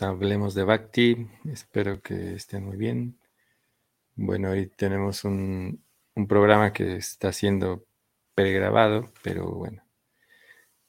[0.00, 1.28] Hablemos de Bhakti.
[1.50, 3.18] Espero que estén muy bien.
[4.14, 5.82] Bueno, hoy tenemos un,
[6.28, 7.84] programa que está siendo
[8.34, 9.82] pregrabado, pero bueno,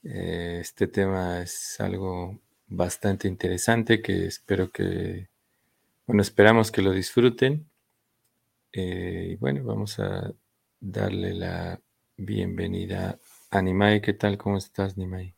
[0.03, 5.29] eh, este tema es algo bastante interesante que espero que,
[6.05, 7.69] bueno, esperamos que lo disfruten.
[8.71, 10.31] Eh, y bueno, vamos a
[10.79, 11.79] darle la
[12.17, 13.19] bienvenida
[13.49, 14.01] a Nimai.
[14.01, 14.37] ¿Qué tal?
[14.37, 15.35] ¿Cómo estás, Nimai?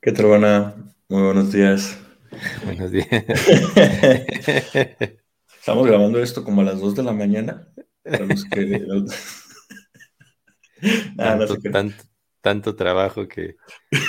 [0.00, 0.74] ¿Qué tal, buena?
[1.08, 2.03] Muy buenos días.
[2.64, 3.08] Buenos días.
[5.58, 7.68] Estamos grabando esto como a las 2 de la mañana.
[12.42, 13.56] tanto, trabajo que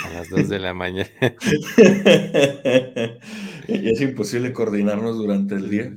[0.04, 1.08] a las 2 de la mañana.
[3.68, 5.96] y es imposible coordinarnos durante el día.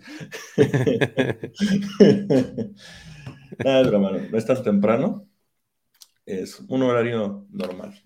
[3.64, 5.28] Nada, hermano, no es tan temprano.
[6.26, 8.00] Es un horario normal.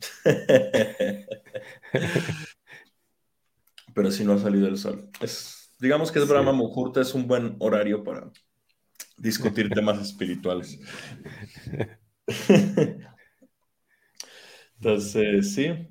[3.93, 5.09] Pero si no ha salido el sol.
[5.21, 8.31] Es, digamos que el Brahma Muhurta es un buen horario para
[9.17, 10.79] discutir temas espirituales.
[14.75, 15.87] Entonces, sí.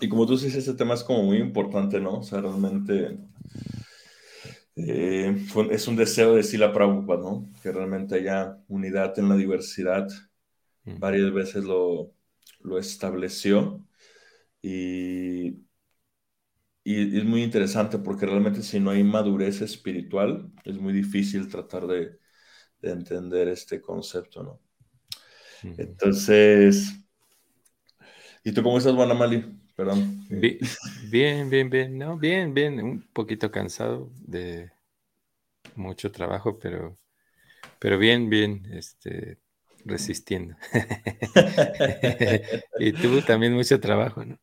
[0.00, 2.18] Y como tú dices, ese tema es como muy importante, ¿no?
[2.18, 3.18] O sea, realmente
[4.76, 5.36] eh,
[5.70, 7.48] es un deseo de Sila Prabhupada, ¿no?
[7.62, 10.08] Que realmente haya unidad en la diversidad
[10.84, 12.12] varias veces lo,
[12.78, 13.86] estableció
[14.62, 15.13] y,
[16.84, 21.86] y, es muy interesante porque realmente si no hay madurez espiritual es muy difícil tratar
[21.86, 22.18] de,
[22.82, 24.60] entender este concepto, ¿no?
[25.78, 26.92] Entonces,
[28.44, 29.58] ¿y tú cómo estás, Mali?
[29.74, 30.26] Perdón.
[31.08, 34.70] Bien, bien, bien, no, bien, bien, un poquito cansado de
[35.74, 36.98] mucho trabajo, pero,
[37.78, 39.38] pero bien, bien, este,
[39.86, 40.56] resistiendo.
[42.78, 44.38] y tuvo también mucho trabajo, ¿no?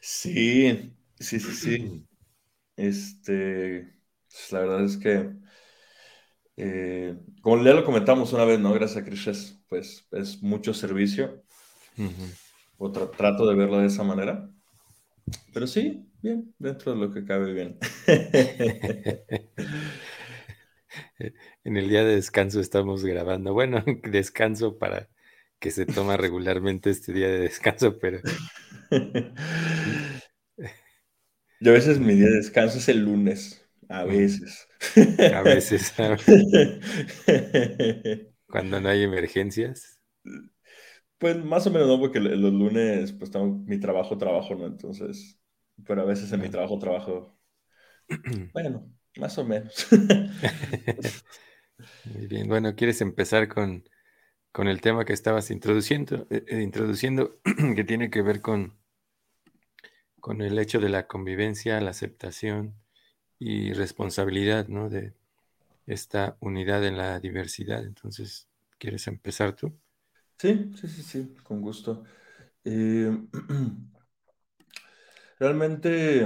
[0.00, 2.06] Sí, sí, sí, sí.
[2.76, 3.94] Este,
[4.28, 5.30] pues, la verdad es que,
[6.56, 8.72] eh, como ya lo comentamos una vez, ¿no?
[8.72, 9.32] Gracias a Krishna,
[9.68, 11.44] pues es mucho servicio.
[12.78, 14.50] O trato de verlo de esa manera.
[15.52, 17.78] Pero sí, bien, dentro de lo que cabe bien.
[21.64, 23.52] en el día de descanso estamos grabando.
[23.52, 25.08] Bueno, descanso para
[25.58, 28.20] que se toma regularmente este día de descanso, pero...
[31.60, 34.66] Yo a veces mi día de descanso es el lunes, a veces.
[35.34, 35.92] A veces.
[38.46, 40.00] Cuando no hay emergencias.
[41.18, 44.66] Pues más o menos no, porque los lunes, pues tengo mi trabajo, trabajo, ¿no?
[44.66, 45.38] Entonces,
[45.86, 47.38] pero a veces en mi trabajo, trabajo.
[48.54, 49.86] Bueno, más o menos.
[52.04, 53.84] Muy bien, bueno, ¿quieres empezar con,
[54.54, 57.38] el tema que estabas introduciendo, eh, eh, introduciendo
[57.76, 58.79] que tiene que ver con,
[60.20, 62.74] con el hecho de la convivencia, la aceptación
[63.38, 64.88] y responsabilidad, ¿no?
[64.90, 65.14] De
[65.86, 67.84] esta unidad en la diversidad.
[67.84, 69.74] Entonces, ¿quieres empezar tú?
[70.38, 72.02] Sí, sí, sí, sí, con gusto.
[72.64, 73.10] Eh,
[75.40, 76.24] realmente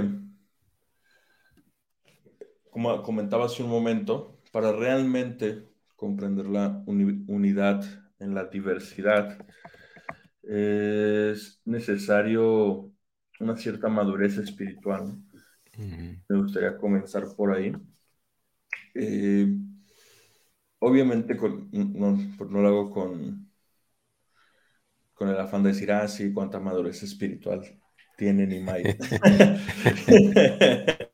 [2.69, 7.83] como comentaba hace un momento, para realmente comprender la unidad
[8.19, 9.37] en la diversidad,
[10.43, 12.91] es necesario
[13.39, 15.17] una cierta madurez espiritual.
[15.77, 17.73] Me gustaría comenzar por ahí.
[18.93, 19.47] Eh,
[20.79, 23.51] obviamente no, pues no, lo hago con,
[25.13, 27.61] con el afán de decir, ah, sí, cuánta madurez espiritual
[28.17, 28.97] tiene Nimai.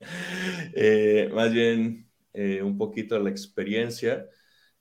[0.74, 4.26] Eh, más bien eh, un poquito de la experiencia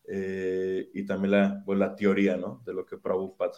[0.06, 2.62] y también la, pues, la teoría, ¿no?
[2.64, 3.52] De lo que Prabhupada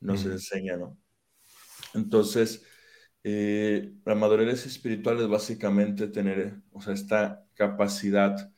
[0.00, 0.98] nos enseña, ¿no?
[1.94, 2.64] Entonces,
[3.24, 8.50] la madurez espiritual es básicamente tener, o sea, esta capacidad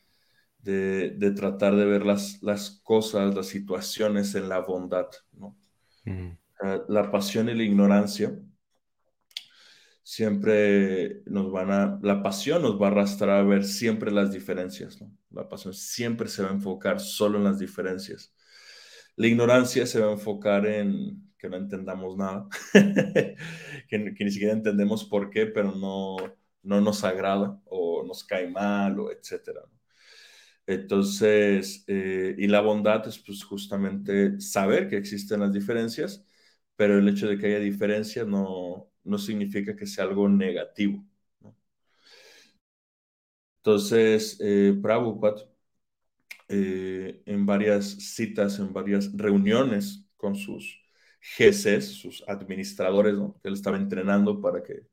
[0.59, 5.57] de, de tratar de ver las, las, cosas, las situaciones en la bondad, ¿no?
[6.87, 8.35] La pasión y la ignorancia
[10.05, 15.01] siempre nos van a, la pasión nos va a arrastrar a ver siempre las diferencias,
[15.01, 15.11] ¿no?
[15.31, 18.33] La pasión siempre se va a enfocar solo en las diferencias.
[19.15, 22.47] La ignorancia se va a enfocar en que no entendamos nada,
[23.89, 26.17] que, ni siquiera entendemos por qué, pero no,
[26.63, 29.61] no nos agrada o nos cae mal o etcétera.
[30.67, 36.25] Entonces, eh, y la bondad es pues justamente saber que existen las diferencias,
[36.75, 41.05] pero el hecho de que haya diferencias no, no significa que sea algo negativo.
[43.59, 45.43] Entonces, eh, Prabhupada,
[46.47, 50.79] eh, en varias citas, en varias reuniones con sus
[51.25, 54.87] jefes, sus administradores, que él estaba entrenando para que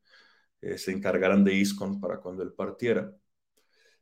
[0.62, 3.14] eh, se encargaran de ISCON para cuando él partiera.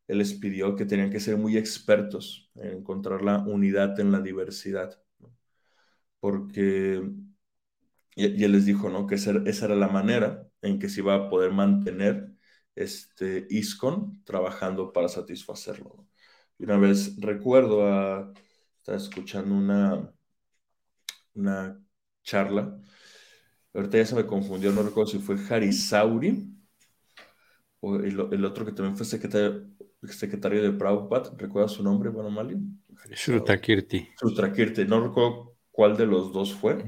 [0.08, 4.20] Él les pidió que tenían que ser muy expertos en encontrar la unidad en la
[4.20, 5.00] diversidad,
[6.20, 7.02] porque,
[8.16, 9.06] y, él les dijo, ¿no?
[9.06, 9.32] Que esa,
[9.64, 12.32] era la manera en que se iba a poder mantener
[12.74, 16.06] este ISCON trabajando para satisfacerlo.
[16.58, 18.32] Y una vez recuerdo a,
[18.78, 20.12] estaba escuchando una,
[21.34, 21.80] una
[22.30, 22.78] charla,
[23.74, 26.54] ahorita ya se me confundió, no recuerdo si fue Harisauri
[27.80, 29.66] o el, otro que también fue secretario,
[30.02, 32.80] secretario de Prabhupada, ¿recuerda su nombre, bueno, Malin?
[33.10, 34.10] Shrutakirti.
[34.20, 36.84] Shrutakirti, no recuerdo cuál de los dos fue.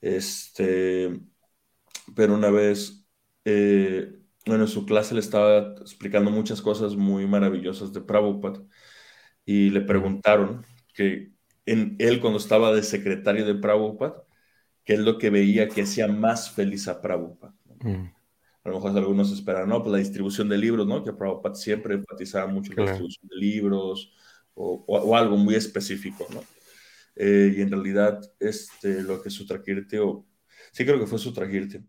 [0.00, 1.20] Este,
[2.16, 3.06] pero una vez,
[3.44, 8.60] eh, bueno, en su clase le estaba explicando muchas cosas muy maravillosas de Prabhupada
[9.44, 11.32] y le preguntaron que
[11.66, 14.24] en él cuando estaba de secretario de Prabhupada,
[14.84, 17.54] qué es lo que veía que hacía más feliz a Prabhupada.
[18.64, 21.02] A lo mejor algunos esperan, no, pues la distribución de libros, ¿no?
[21.02, 24.14] Que Prabhupada siempre enfatizaba mucho la distribución de libros
[24.54, 26.42] o, algo muy específico, ¿no?
[27.16, 30.26] Eh, y en realidad, este, lo que Sutrakirti, o
[30.72, 31.80] sí creo que fue Sutrakirti,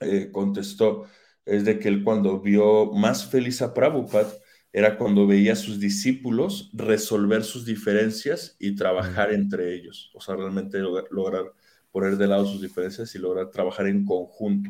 [0.00, 1.06] eh, contestó,
[1.44, 4.32] es de que él cuando vio más feliz a Prabhupada,
[4.72, 10.10] era cuando veía a sus discípulos resolver sus diferencias y trabajar entre ellos.
[10.14, 11.52] O sea, realmente lograr,
[11.94, 14.68] poner de lado sus diferencias y lograr trabajar en conjunto.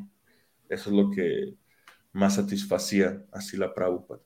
[0.68, 1.54] Eso es lo que
[2.12, 4.20] más satisfacía así la Prabhupada.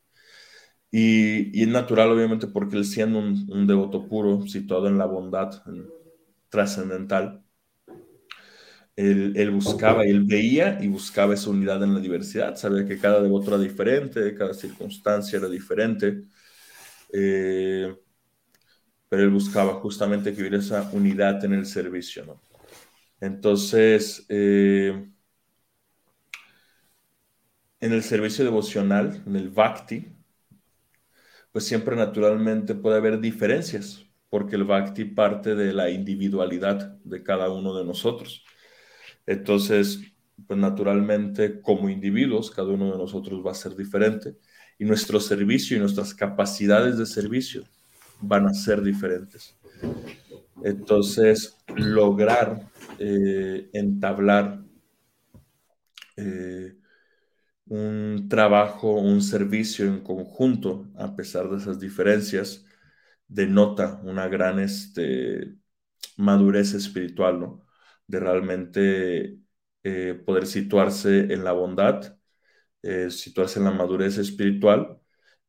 [0.90, 5.62] Y, es natural, obviamente, porque él siendo un, devoto puro, situado en la bondad
[6.48, 7.44] trascendental,
[8.96, 12.56] él, buscaba y él veía y buscaba esa unidad en la diversidad.
[12.56, 16.24] Sabía que cada devoto era diferente, cada circunstancia era diferente.
[17.12, 17.96] Eh,
[19.08, 22.47] pero él buscaba justamente que hubiera esa unidad en el servicio, ¿no?
[23.20, 25.08] Entonces, eh,
[27.80, 30.06] en el servicio devocional, en el bhakti,
[31.52, 37.50] pues siempre naturalmente puede haber diferencias, porque el bhakti parte de la individualidad de cada
[37.50, 38.44] uno de nosotros.
[39.26, 40.00] Entonces,
[40.46, 44.36] pues naturalmente como individuos, cada uno de nosotros va a ser diferente
[44.78, 47.64] y nuestro servicio y nuestras capacidades de servicio
[48.20, 49.56] van a ser diferentes.
[50.62, 52.67] Entonces, lograr
[52.98, 54.62] eh, entablar
[56.16, 56.76] eh,
[57.66, 62.66] un trabajo, un servicio en conjunto, a pesar de esas diferencias,
[63.28, 65.56] denota una gran este,
[66.16, 67.66] madurez espiritual, ¿no?
[68.06, 69.38] de realmente
[69.84, 72.16] eh, poder situarse en la bondad,
[73.10, 75.00] situarse en la madurez espiritual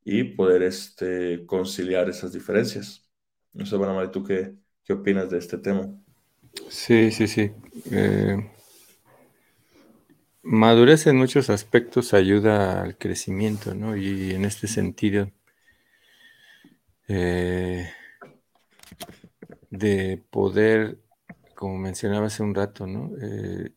[0.04, 3.10] y poder este, conciliar esas diferencias.
[3.54, 5.88] No sé, bueno, ¿tú qué, qué opinas de este tema?
[6.70, 7.52] Sí, sí, sí.
[7.92, 8.52] Eh,
[10.44, 13.96] madurez en muchos aspectos ayuda al crecimiento, ¿no?
[13.96, 15.32] Y en este sentido,
[19.72, 21.00] de poder
[21.60, 23.12] como mencionaba hace un rato, ¿no?
[23.22, 23.74] Eh,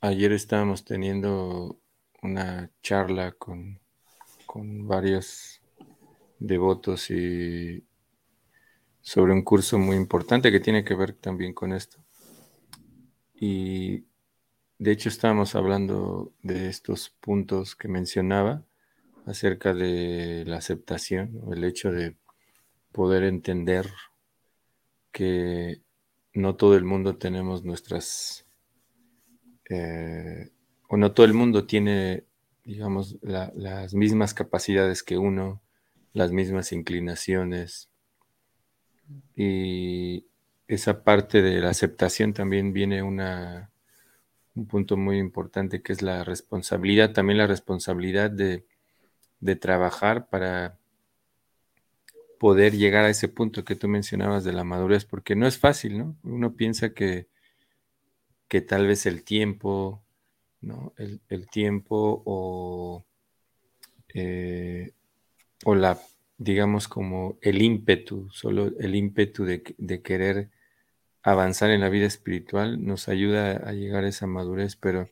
[0.00, 1.78] ayer estábamos teniendo
[2.22, 3.78] una charla con,
[4.86, 5.60] varios
[6.38, 7.84] devotos y
[9.02, 11.98] sobre un curso muy importante que tiene que ver también con esto.
[13.34, 14.04] Y
[14.78, 18.64] de hecho estábamos hablando de estos puntos que mencionaba
[19.26, 22.16] acerca de la aceptación, el hecho de
[22.92, 23.90] poder entender
[25.12, 25.82] que
[26.34, 28.46] no todo el mundo tenemos nuestras,
[29.68, 30.50] eh,
[30.88, 32.24] o no todo el mundo tiene,
[32.64, 35.62] digamos, las mismas capacidades que uno,
[36.12, 37.91] las mismas inclinaciones.
[39.36, 40.26] Y
[40.68, 43.70] esa parte de la aceptación también viene una,
[44.54, 48.64] un punto muy importante que es la responsabilidad, también la responsabilidad de,
[49.40, 50.78] de trabajar para
[52.38, 55.98] poder llegar a ese punto que tú mencionabas de la madurez, porque no es fácil,
[55.98, 56.16] ¿no?
[56.24, 57.28] Uno piensa que,
[58.48, 60.02] que tal vez el tiempo,
[60.60, 60.92] ¿no?
[60.96, 63.04] El, tiempo o,
[64.12, 64.92] eh,
[65.64, 66.00] o la,
[66.42, 69.62] digamos, como el ímpetu, solo el ímpetu de,
[70.02, 70.50] querer
[71.22, 75.08] avanzar en la vida espiritual nos ayuda a llegar a esa madurez, pero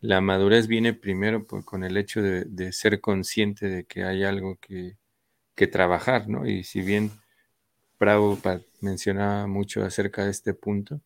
[0.00, 4.96] la madurez viene primero con el hecho de ser consciente de que hay algo que,
[5.60, 6.46] que trabajar, ¿no?
[6.46, 7.10] Y si bien
[7.98, 11.02] Prabhupada mencionaba mucho acerca de este punto,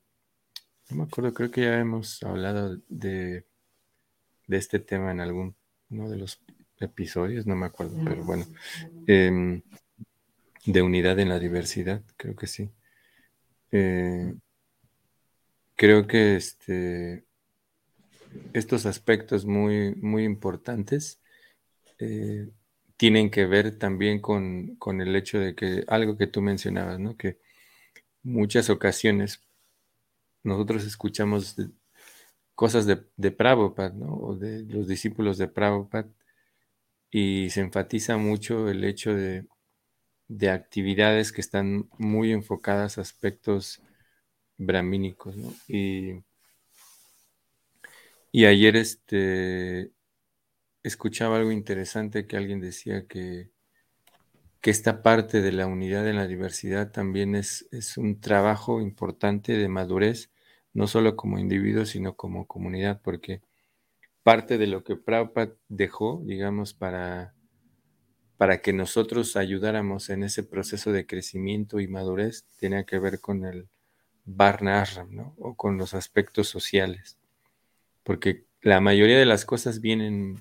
[0.89, 3.47] no me acuerdo, creo que ya hemos hablado de,
[4.47, 5.57] de este tema en algún
[5.91, 6.37] uno de los
[6.81, 8.47] episodios, no me acuerdo, pero bueno,
[9.07, 9.63] em,
[10.67, 12.71] de unidad en la diversidad, creo que sí.
[13.73, 14.35] Eh,
[15.77, 17.25] creo que este
[18.53, 21.21] estos aspectos muy, muy importantes
[21.99, 22.51] eh,
[22.97, 27.17] tienen que ver también con, el hecho de que algo que tú mencionabas, ¿no?
[27.17, 27.39] Que
[28.23, 29.43] muchas ocasiones
[30.43, 31.57] nosotros escuchamos
[32.55, 34.15] cosas de, de Prabhupada, ¿no?
[34.15, 36.09] O de los discípulos de Prabhupada
[37.17, 39.47] y se enfatiza mucho el hecho de,
[40.29, 43.81] de actividades que están muy enfocadas a aspectos
[44.59, 45.55] brahmínicos, ¿no?
[45.69, 46.25] Y,
[48.33, 49.93] y ayer este,
[50.83, 53.51] escuchaba algo interesante que alguien decía que,
[54.61, 59.53] que esta parte de la unidad en la diversidad también es, es un trabajo importante
[59.57, 60.31] de madurez,
[60.73, 63.43] no solo como individuo, sino como comunidad, porque
[64.25, 67.35] parte de lo que Prabhupada dejó, digamos, para,
[68.37, 73.45] para que nosotros ayudáramos en ese proceso de crecimiento y madurez, tenía que ver con
[73.45, 73.69] el
[74.25, 75.35] Varna Ashram, ¿no?
[75.39, 77.19] O con los aspectos sociales.
[78.03, 80.41] Porque la mayoría de las cosas vienen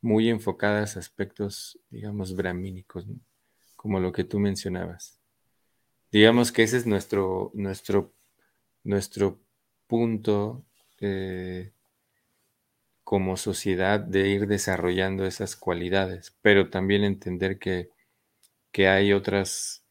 [0.00, 3.20] muy enfocadas a aspectos, digamos, brahmínicos, ¿no?
[3.76, 5.20] como lo que tú mencionabas.
[6.10, 8.12] Digamos que ese es nuestro, nuestro,
[8.82, 9.40] nuestro
[9.86, 10.64] punto
[11.00, 11.73] eh,
[13.14, 17.90] como sociedad de ir desarrollando esas cualidades, pero también entender que,
[18.88, 19.84] hay otras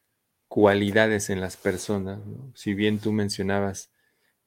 [0.50, 2.20] cualidades en las personas.
[2.53, 3.94] Si bien tú mencionabas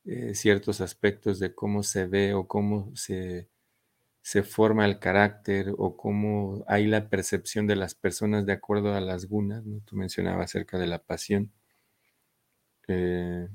[0.05, 3.49] eh, ciertos aspectos de cómo se ve o cómo se,
[4.21, 9.01] se, forma el carácter o cómo hay la percepción de las personas de acuerdo a
[9.01, 11.51] las gunas, tú mencionabas acerca de la pasión.
[12.89, 13.49] Eh,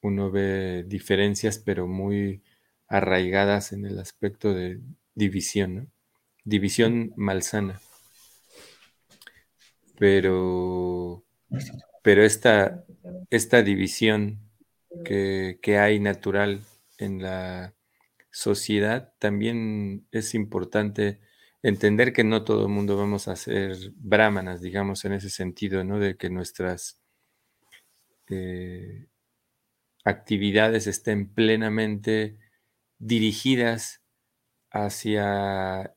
[0.00, 2.42] uno ve diferencias, pero muy
[2.88, 4.80] arraigadas en el aspecto de
[5.14, 5.86] división, ¿no?
[6.44, 7.80] división malsana.
[9.98, 11.24] Pero,
[12.02, 12.84] pero esta,
[13.30, 14.40] esta división
[15.04, 16.62] que, que hay natural
[16.98, 17.74] en la
[18.30, 21.20] sociedad, también es importante
[21.62, 25.98] entender que no todo el mundo vamos a ser brahmanas, digamos, en ese sentido, ¿no?
[25.98, 27.00] De que nuestras
[28.28, 29.06] eh,
[30.04, 32.38] actividades estén plenamente
[32.98, 34.00] dirigidas
[34.70, 35.94] hacia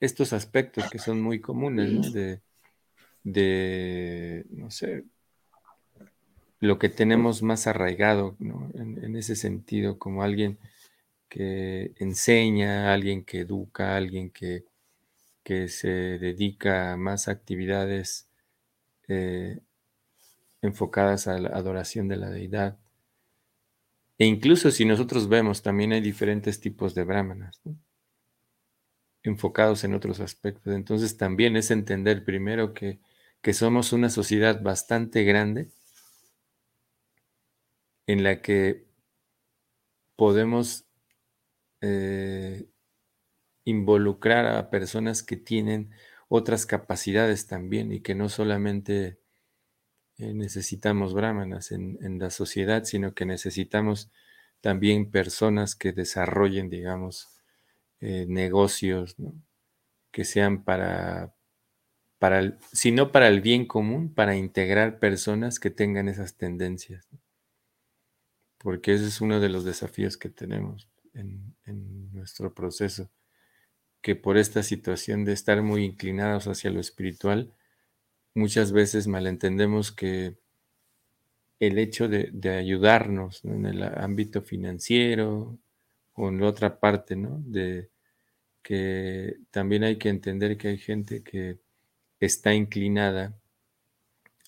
[0.00, 2.12] estos aspectos que son muy comunes,
[3.22, 5.04] De, no sé,
[6.60, 10.58] lo que tenemos más arraigado, en, ese sentido, como alguien
[11.28, 14.64] que enseña, alguien que educa, alguien que,
[15.42, 18.28] que se dedica a más actividades
[19.08, 19.58] eh,
[20.62, 22.78] enfocadas a la adoración de la deidad.
[24.18, 27.60] E incluso si nosotros vemos, también hay diferentes tipos de brahmanas,
[29.24, 30.72] enfocados en otros aspectos.
[30.74, 33.00] Entonces también es entender primero que,
[33.52, 35.70] somos una sociedad bastante grande
[38.06, 38.86] en la que
[40.16, 40.86] podemos
[41.82, 42.66] eh,
[43.64, 45.90] involucrar a personas que tienen
[46.28, 49.18] otras capacidades también y que no solamente
[50.18, 54.10] necesitamos brahmanas en, la sociedad, sino que necesitamos
[54.60, 57.28] también personas que desarrollen, digamos,
[58.00, 59.16] eh, negocios,
[60.10, 61.34] que sean para,
[62.18, 67.08] para el, si no para el bien común, para integrar personas que tengan esas tendencias.
[68.58, 73.10] Porque ese es uno de los desafíos que tenemos en, en nuestro proceso,
[74.00, 77.52] que por esta situación de estar muy inclinados hacia lo espiritual,
[78.34, 80.36] muchas veces malentendemos que
[81.60, 85.58] el hecho de, ayudarnos en el ámbito financiero
[86.14, 87.40] o en la otra parte, ¿no?
[87.46, 87.90] De
[88.62, 91.58] que también hay que entender que hay gente que
[92.20, 93.34] está inclinada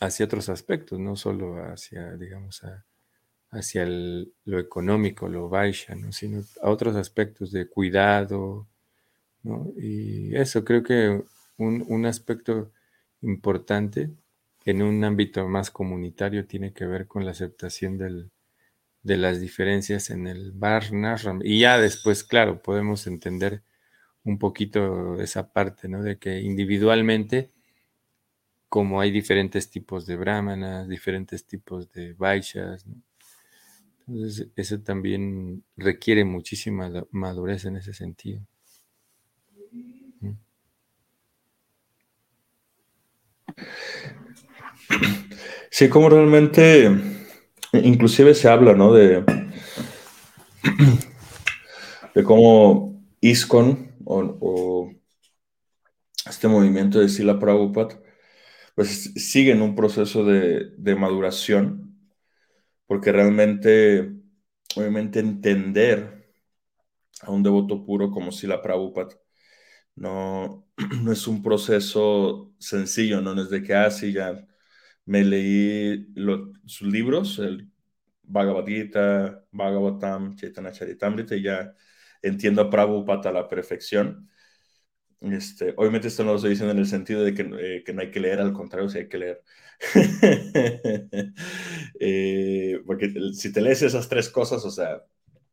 [0.00, 2.62] hacia otros aspectos, no solo hacia, digamos,
[3.50, 6.12] hacia lo económico, lo baisha, ¿no?
[6.12, 8.66] sino a otros aspectos de cuidado,
[9.42, 9.72] ¿no?
[9.78, 11.22] Y eso creo que
[11.58, 12.72] un aspecto
[13.22, 14.10] importante
[14.64, 20.26] en un ámbito más comunitario tiene que ver con la aceptación de las diferencias en
[20.26, 23.62] el Varna Y ya después, claro, podemos entender
[24.24, 26.02] un poquito esa parte, ¿no?
[26.02, 27.52] De que individualmente,
[28.68, 32.86] como hay diferentes tipos de brahmanas, diferentes tipos de vaishas,
[34.08, 38.40] Entonces, eso también requiere muchísima madurez en ese sentido.
[45.70, 46.90] Sí, como realmente,
[47.72, 48.94] inclusive se habla, ¿no?
[48.94, 49.24] De,
[52.14, 54.90] de cómo ISKCON o,
[56.26, 58.00] este movimiento de Sila Prabhupada,
[58.74, 61.96] pues sigue en un proceso de, de maduración,
[62.86, 64.12] porque realmente,
[64.76, 66.32] obviamente entender
[67.20, 69.10] a un devoto puro como Sila Prabhupada.
[69.96, 70.66] No,
[71.02, 74.46] no es un proceso sencillo, no es de que ah, ya
[75.06, 76.08] me leí
[76.66, 77.70] sus libros, el
[78.24, 81.74] Bhagavad Gita, Bhagavatam, Chaitanya Charitamrita, y ya
[82.22, 84.30] entiendo a Prabhupada a la perfección.
[85.20, 88.02] Este, obviamente esto no lo estoy diciendo en el sentido de que, eh, que no
[88.02, 89.42] hay que leer, al contrario, sí hay que leer.
[92.00, 95.02] Eh, porque si te lees esas tres cosas, o sea,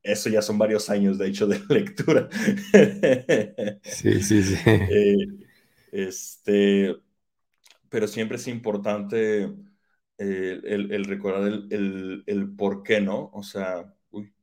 [0.04, 2.30] eso ya son varios años, de hecho, de lectura.
[3.84, 4.56] sí, sí, sí.
[4.66, 5.16] Eh,
[5.92, 6.96] este,
[7.90, 9.54] pero siempre es importante
[10.18, 13.30] el, recordar el, el, por qué, ¿no?
[13.34, 14.34] O sea, uy,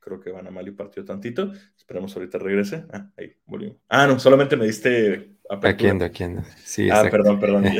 [0.00, 1.52] creo que van a mal y partió tantito.
[1.76, 2.84] Esperamos ahorita regrese.
[2.92, 3.78] Ah, ahí, volvimos.
[3.88, 5.36] Ah, no, solamente me diste...
[5.62, 6.42] Aquí ando, aquí ando.
[6.64, 7.64] Sí, ah, perdón, perdón.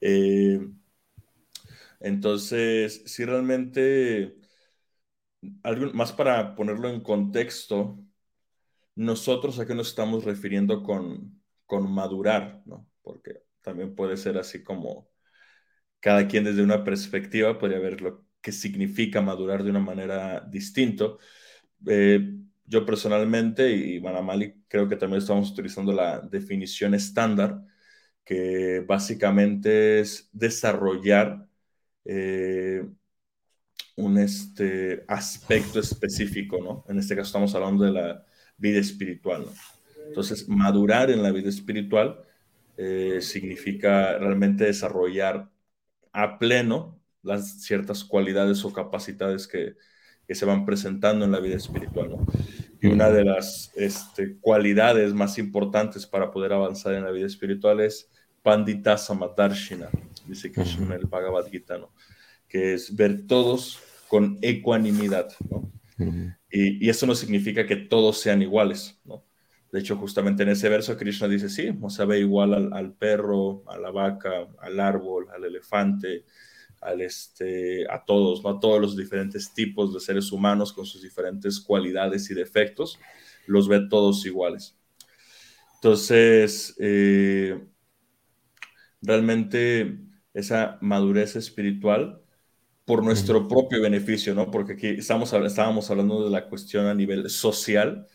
[0.00, 0.60] Eh,
[2.00, 4.36] entonces, si realmente,
[5.62, 7.98] algo más para ponerlo en contexto,
[8.94, 12.88] nosotros a qué nos estamos refiriendo con, con madurar, ¿no?
[13.02, 15.08] Porque también puede ser así como
[16.00, 21.18] cada quien desde una perspectiva podría ver lo que significa madurar de una manera distinto.
[21.86, 22.34] Eh,
[22.64, 27.62] yo personalmente y Manamali creo que también estamos utilizando la definición estándar,
[28.24, 31.46] que básicamente es desarrollar
[32.04, 32.86] eh,
[33.98, 36.84] un este, aspecto específico, ¿no?
[36.88, 38.24] En este caso estamos hablando de la
[38.56, 39.52] vida espiritual, ¿no?
[40.06, 42.22] Entonces, madurar en la vida espiritual
[42.76, 45.50] eh, significa realmente desarrollar
[46.12, 49.74] a pleno las ciertas cualidades o capacidades que,
[50.26, 52.16] que se van presentando en la vida espiritual.
[52.80, 57.80] Y una de las este, cualidades más importantes para poder avanzar en la vida espiritual
[57.80, 58.08] es
[58.42, 59.90] Pandita Samadarshina,
[60.26, 61.90] dice en el Bhagavad Gita, ¿no?
[62.48, 65.28] que es ver todos con ecuanimidad.
[65.50, 65.70] ¿no?
[66.50, 69.00] y, y, eso no significa que todos sean iguales.
[69.04, 69.24] ¿no?
[69.70, 73.62] De hecho, justamente en ese verso Krishna dice, sí, o sea, ve igual al, perro,
[73.66, 76.24] a la vaca, al árbol, al elefante,
[76.80, 78.50] al este, a todos, ¿no?
[78.50, 82.98] A todos los diferentes tipos de seres humanos con sus diferentes cualidades y defectos,
[83.46, 84.78] los ve todos iguales.
[85.74, 87.62] Entonces, eh,
[89.02, 89.98] realmente
[90.32, 92.22] esa madurez espiritual
[92.88, 94.50] por nuestro propio beneficio, ¿no?
[94.50, 98.06] Porque aquí estamos, estábamos hablando de la cuestión a nivel social,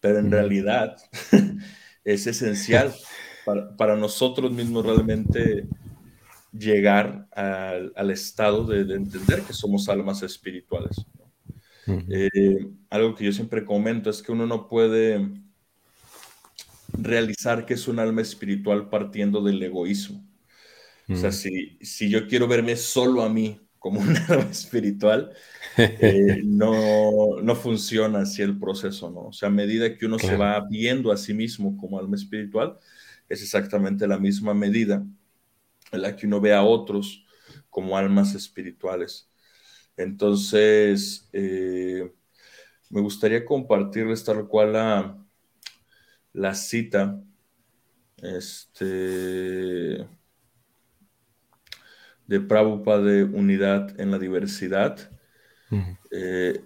[0.00, 0.96] pero en realidad
[2.04, 2.94] es esencial
[3.78, 5.66] para, nosotros mismos realmente
[6.52, 11.06] llegar al, estado de, entender que somos almas espirituales.
[11.86, 15.26] Eh, algo que yo siempre comento es que uno no puede
[16.92, 20.22] realizar que es un alma espiritual partiendo del egoísmo.
[21.08, 25.32] O sea, si, si yo quiero verme solo a mí como un alma espiritual,
[25.98, 29.28] eh, no, no funciona así el proceso, ¿no?
[29.28, 32.78] O sea, a medida que uno se va viendo a sí mismo como alma espiritual,
[33.28, 35.04] es exactamente la misma medida
[35.92, 37.24] en la que uno ve a otros
[37.70, 39.30] como almas espirituales.
[39.96, 42.12] Entonces, eh,
[42.90, 45.18] me gustaría compartirles tal cual la,
[46.32, 47.20] la cita
[48.22, 50.06] este,
[52.28, 55.10] de Prabhupada de Unidad en la Diversidad.
[56.12, 56.60] Eh,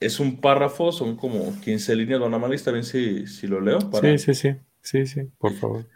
[0.00, 3.78] es un párrafo, son como 15 líneas, don Amalia, ¿está bien si, si lo leo?
[3.80, 5.86] Sí, sí, sí, sí, sí, por favor.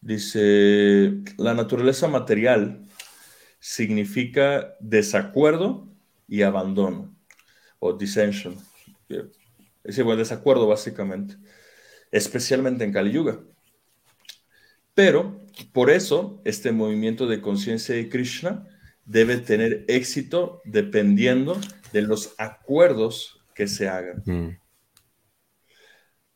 [0.00, 2.82] Dice, la naturaleza material
[3.58, 5.88] significa desacuerdo
[6.28, 7.14] y abandono,
[7.78, 8.56] o dissension.
[9.84, 11.36] Es igual desacuerdo básicamente,
[12.10, 13.40] especialmente en Kali Yuga.
[14.94, 15.41] Pero
[15.72, 18.66] por eso este movimiento de conciencia de Krishna
[19.04, 21.60] debe tener éxito dependiendo
[21.92, 24.22] de los acuerdos que se hagan.
[24.24, 24.58] Mm.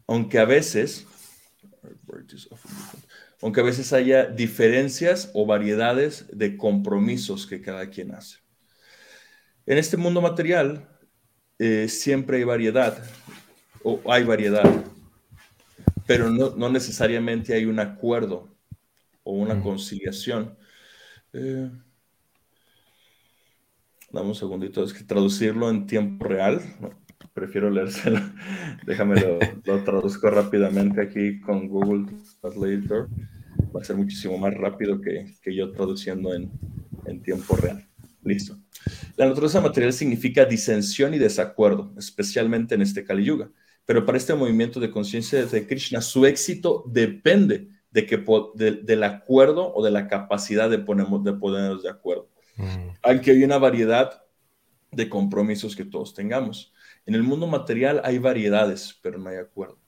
[0.08, 1.06] Aunque a veces,
[3.42, 8.38] aunque a veces haya diferencias o variedades de compromisos que cada quien hace.
[9.66, 10.88] En este mundo material
[11.58, 13.02] eh, siempre hay variedad,
[13.82, 14.68] o hay variedad,
[16.06, 18.55] pero no, necesariamente hay un acuerdo
[19.26, 20.56] o una conciliación.
[21.32, 21.68] Eh,
[24.12, 26.62] dame un segundito, es que traducirlo en tiempo real,
[27.34, 28.20] prefiero leérselo.
[28.86, 32.06] Déjame lo, lo, traduzco rápidamente aquí con Google
[32.40, 33.08] Translator.
[33.74, 36.52] Va a ser muchísimo más rápido que, que yo traduciendo en,
[37.06, 37.84] en tiempo real.
[38.22, 38.56] Listo.
[39.16, 43.50] La naturaleza material significa disensión y desacuerdo, especialmente en este Kali Yuga.
[43.84, 48.22] Pero para este movimiento de conciencia de Krishna, su éxito depende de que,
[48.54, 52.28] del acuerdo o de la capacidad de, ponemos, de ponernos de acuerdo.
[52.56, 52.90] Mm.
[53.02, 54.22] Aunque hay una variedad
[54.92, 56.74] de compromisos que todos tengamos.
[57.06, 59.78] En el mundo material hay variedades, pero no hay acuerdo.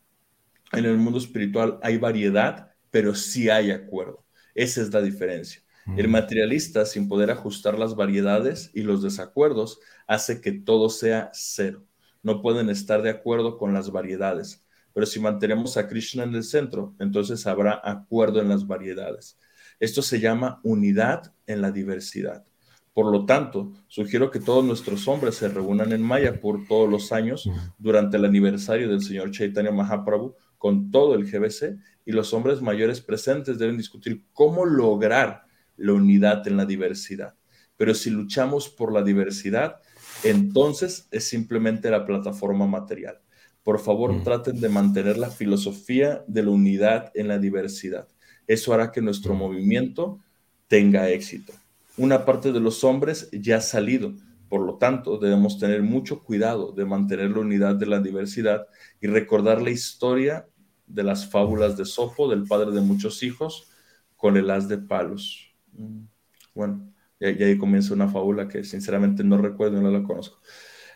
[0.72, 4.24] En el mundo espiritual hay variedad, pero sí hay acuerdo.
[4.54, 5.60] Esa es la diferencia.
[5.94, 11.84] El materialista, sin poder ajustar las variedades y los desacuerdos, hace que todo sea cero.
[12.22, 14.66] No pueden estar de acuerdo con las variedades.
[14.98, 19.38] Pero si mantenemos a Krishna en el centro, entonces habrá acuerdo en las variedades.
[19.78, 22.44] Esto se llama unidad en la diversidad.
[22.92, 27.12] Por lo tanto, sugiero que todos nuestros hombres se reúnan en Maya por todos los
[27.12, 32.60] años durante el aniversario del señor Chaitanya Mahaprabhu con todo el GBC y los hombres
[32.60, 35.44] mayores presentes deben discutir cómo lograr
[35.76, 37.36] la unidad en la diversidad.
[37.76, 39.76] Pero si luchamos por la diversidad,
[40.24, 43.20] entonces es simplemente la plataforma material.
[43.68, 48.08] Por favor, traten de mantener la filosofía de la unidad en la diversidad.
[48.46, 50.20] Eso hará que nuestro movimiento
[50.68, 51.52] tenga éxito
[51.98, 54.14] una parte de los hombres ya ha salido.
[54.48, 58.66] Por lo tanto, debemos tener mucho cuidado de mantener la unidad de la diversidad
[59.00, 60.48] y recordar la historia
[60.86, 63.68] de las fábulas de Sopo, del padre de muchos hijos,
[64.16, 65.52] con el as de palos.
[65.72, 66.04] Mm,
[66.54, 70.40] bueno, y ahí comienza una fábula que sinceramente no recuerdo y no la conozco.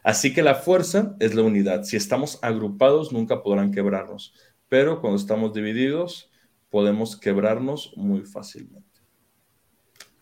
[0.03, 1.85] Así que la fuerza es la unidad.
[1.85, 4.35] Si estamos agrupados, nunca podrán quebrarnos,
[4.69, 6.31] pero cuando estamos divididos,
[6.71, 9.01] podemos quebrarnos muy fácilmente.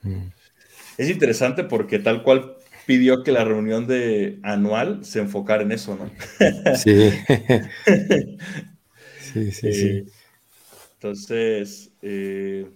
[0.03, 0.29] Mm.
[0.99, 5.97] Es interesante porque tal cual pidió que la reunión de anual se enfocara en eso,
[5.97, 6.11] ¿no?
[6.77, 7.11] Sí.
[9.21, 9.89] sí, sí, sí.
[9.89, 10.05] Eh,
[10.95, 12.67] entonces, eh,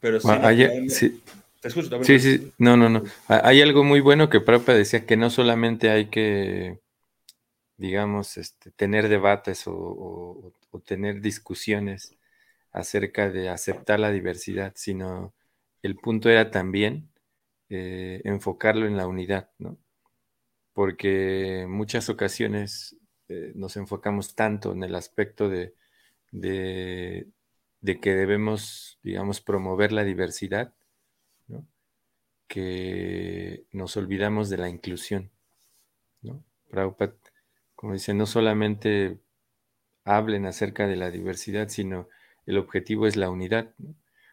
[0.00, 1.22] pero sí,
[1.62, 3.04] Te escucho, sí, sí, no, no, no.
[3.28, 6.80] Hay algo muy bueno que Prabhupada decía que no solamente hay que,
[7.78, 10.52] digamos, este, tener debates o
[10.84, 12.16] tener discusiones
[12.72, 15.34] acerca de aceptar la diversidad, sino
[15.82, 17.10] el punto era también
[17.74, 19.78] eh, enfocarlo en la unidad, ¿no?
[20.74, 22.96] Porque muchas ocasiones
[23.28, 25.74] eh, nos enfocamos tanto en el aspecto de,
[26.30, 27.30] de,
[28.00, 30.74] que debemos, digamos, promover la diversidad.
[32.52, 35.30] Que nos olvidamos de la inclusión,
[36.20, 36.44] ¿no?
[36.68, 37.14] Prabhupada,
[37.74, 39.16] como dice, no solamente
[40.04, 42.10] hablen acerca de la diversidad, sino
[42.44, 43.74] el objetivo es la unidad,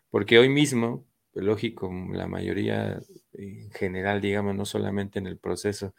[0.10, 3.00] porque hoy mismo, lógico, la mayoría
[3.32, 5.94] en general, digamos, no solamente en el proceso,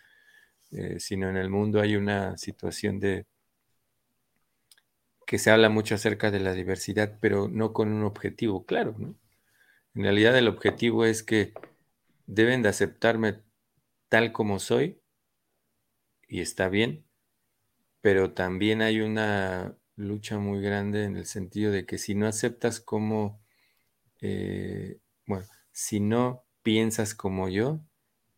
[0.72, 3.24] eh, sino en el mundo hay una situación de
[5.26, 9.14] que se habla mucho acerca de la diversidad, pero no con un objetivo claro, ¿no?
[9.94, 11.54] En realidad el objetivo es que
[12.30, 13.42] deben de aceptarme
[14.08, 15.02] tal como soy
[16.28, 17.04] y está bien,
[18.00, 22.80] pero también hay una lucha muy grande en el sentido de que si no aceptas
[22.80, 23.42] como,
[24.20, 27.80] eh, bueno, si no piensas como yo,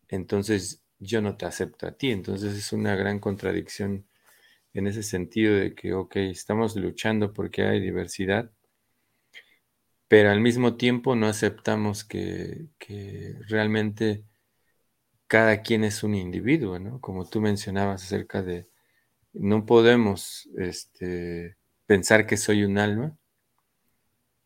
[0.09, 2.11] entonces yo no te acepto a ti.
[2.11, 4.07] Entonces es una gran contradicción
[4.73, 8.51] en ese sentido de que, ok, estamos luchando porque hay diversidad,
[10.07, 12.67] pero al mismo tiempo no aceptamos que,
[13.47, 14.23] realmente
[15.27, 17.01] cada quien es un individuo, ¿no?
[17.01, 18.67] Como tú mencionabas acerca de
[19.33, 23.17] no podemos este, pensar que soy un alma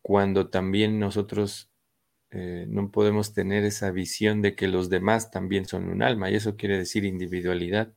[0.01, 1.69] cuando también nosotros
[2.31, 6.35] eh, no podemos tener esa visión de que los demás también son un alma, y
[6.35, 7.93] eso quiere decir individualidad.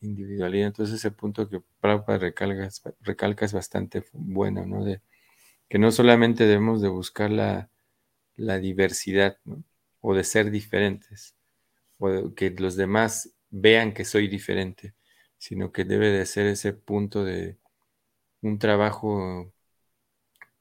[0.00, 2.68] Individualidad, entonces ese punto que Prabhupada recalca,
[3.00, 4.84] recalca es bastante bueno, ¿no?
[4.84, 5.02] De
[5.68, 7.70] que no solamente debemos de buscar la,
[8.36, 9.38] diversidad,
[10.00, 11.34] O de ser diferentes,
[11.98, 14.94] o que los demás vean que soy diferente,
[15.38, 17.58] sino que debe de ser ese punto de
[18.42, 19.52] un trabajo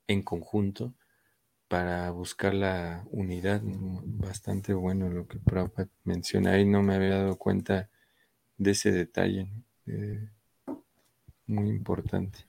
[0.07, 0.93] en conjunto
[1.67, 3.61] para buscar la unidad.
[3.63, 7.89] Bastante bueno lo que Prabhupada menciona ahí, no me había dado cuenta
[8.57, 9.49] de ese detalle.
[9.85, 10.29] Eh,
[11.47, 12.39] muy importante.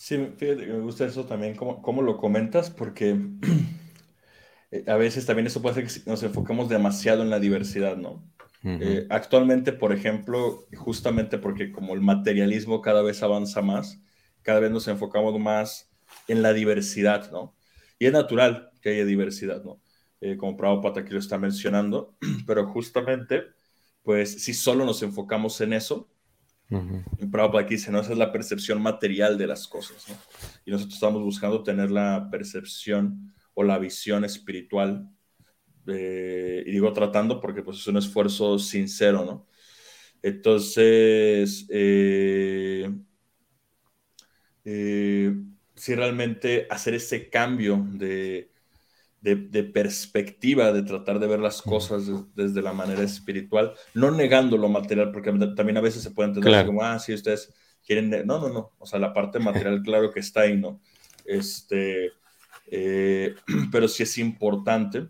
[0.00, 3.18] Sí, fíjate que me gusta eso también, cómo, lo comentas, porque
[4.70, 8.24] eh, a veces también eso puede hacer que nos enfocamos demasiado en la diversidad, ¿no?
[8.64, 14.00] Eh, actualmente, por ejemplo, justamente porque como el materialismo cada vez avanza más,
[14.40, 15.90] cada vez nos enfocamos más
[16.28, 17.54] en la diversidad, ¿no?
[17.98, 19.82] Y es natural que haya diversidad, ¿no?
[20.22, 23.48] Eh, como Prabhupada aquí lo está mencionando, pero justamente,
[24.02, 26.08] pues si solo nos enfocamos en eso,
[26.70, 30.06] uh Prabhupada aquí dice, no, esa es la percepción material de las cosas.
[30.64, 35.08] Y nosotros estamos buscando tener la percepción o la visión espiritual
[35.86, 39.48] eh, y digo tratando porque pues es un esfuerzo sincero, ¿no?
[40.22, 42.90] Entonces, eh,
[44.64, 45.34] eh,
[45.74, 48.52] si realmente hacer ese cambio de,
[49.20, 54.68] de, perspectiva, de tratar de ver las cosas desde la manera espiritual, no negando lo
[54.68, 57.52] material, porque también a veces se puede entender como, ah, si ustedes
[57.84, 60.80] quieren, no, no, no, o sea, la parte material, claro que está ahí, ¿no?
[61.26, 62.12] Este,
[62.66, 63.34] eh,
[63.72, 65.08] pero sí es importante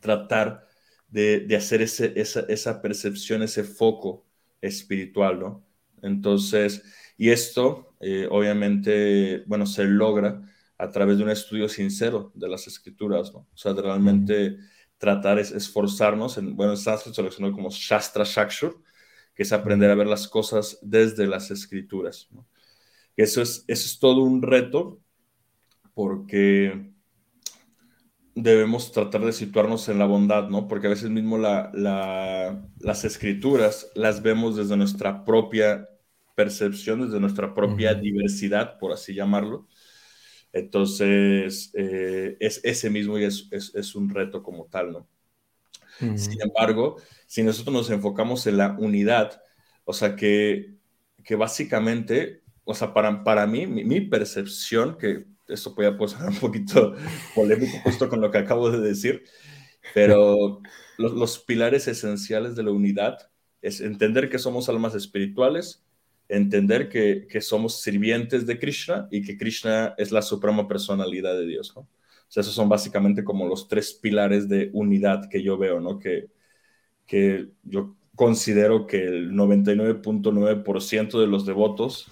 [0.00, 0.66] tratar
[1.08, 4.26] de, hacer ese, esa, esa percepción, ese foco
[4.60, 5.66] espiritual, ¿no?
[6.02, 6.82] Entonces,
[7.16, 10.42] y esto, eh, obviamente, bueno, se logra
[10.78, 13.40] a través de un estudio sincero de las escrituras, ¿no?
[13.52, 14.56] O sea, de realmente
[14.98, 18.82] tratar es esforzarnos en, bueno, en sánscrito se como Shastra Shakshur,
[19.34, 22.46] que es aprender a ver las cosas desde las escrituras, ¿no?
[23.16, 25.00] Eso es, eso es todo un reto
[25.94, 26.92] porque
[28.34, 30.68] debemos tratar de situarnos en la bondad, ¿no?
[30.68, 31.70] Porque a veces mismo la,
[32.78, 35.88] las escrituras las vemos desde nuestra propia
[36.34, 39.66] percepción, desde nuestra propia diversidad, por así llamarlo,
[40.52, 45.08] entonces, eh, es ese mismo y es, es, un reto como tal, ¿no?
[45.98, 49.42] Sin embargo, si nosotros nos enfocamos en la unidad,
[49.84, 50.74] o sea, que,
[51.24, 56.94] que básicamente, o sea, para, para mí, mi, percepción, que esto puede ser un poquito
[57.34, 59.24] polémico justo con lo que acabo de decir,
[59.94, 60.60] pero
[60.98, 63.30] los, los pilares esenciales de la unidad
[63.62, 65.85] es entender que somos almas espirituales,
[66.28, 71.46] entender que, que, somos sirvientes de Krishna y que Krishna es la suprema personalidad de
[71.46, 71.82] Dios, ¿no?
[71.82, 75.98] O sea, esos son básicamente como los tres pilares de unidad que yo veo, ¿no?
[75.98, 76.26] Que,
[77.06, 82.08] que yo considero que el 99.9% de los devotos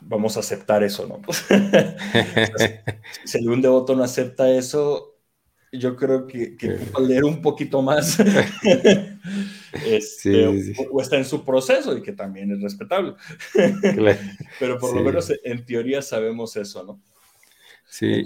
[0.00, 1.20] vamos a aceptar eso, ¿no?
[3.24, 5.14] si algún devoto no acepta eso,
[5.70, 8.18] yo creo que, que leer un poquito más
[9.86, 10.46] este,
[10.90, 13.14] O, está en su proceso y que también es respetable.
[14.58, 17.00] Pero por lo menos en teoría sabemos eso, ¿no?
[17.86, 18.24] Sí,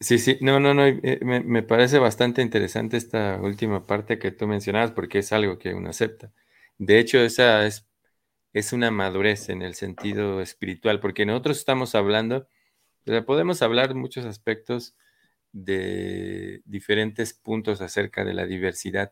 [0.00, 4.30] sí, sí, no, no, no, eh, me, me, parece bastante interesante esta última parte que
[4.30, 6.32] tú mencionabas porque es algo que uno acepta.
[6.78, 7.86] De hecho, esa es,
[8.52, 12.46] es una madurez en el sentido espiritual, porque nosotros estamos hablando,
[13.26, 14.94] podemos hablar muchos aspectos
[15.52, 19.10] de diferentes puntos acerca de la diversidad,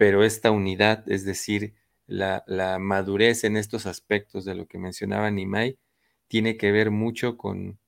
[0.00, 1.74] pero esta unidad, es decir,
[2.06, 2.42] la,
[2.80, 5.78] madurez en estos aspectos de lo que mencionaba Nimai,
[6.26, 7.78] tiene que ver mucho con,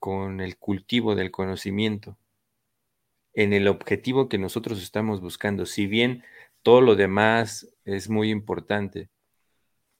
[0.00, 2.18] con el cultivo del conocimiento,
[3.34, 5.64] en el objetivo que nosotros estamos buscando.
[5.64, 6.24] Si bien
[6.64, 9.08] todo lo demás es muy importante,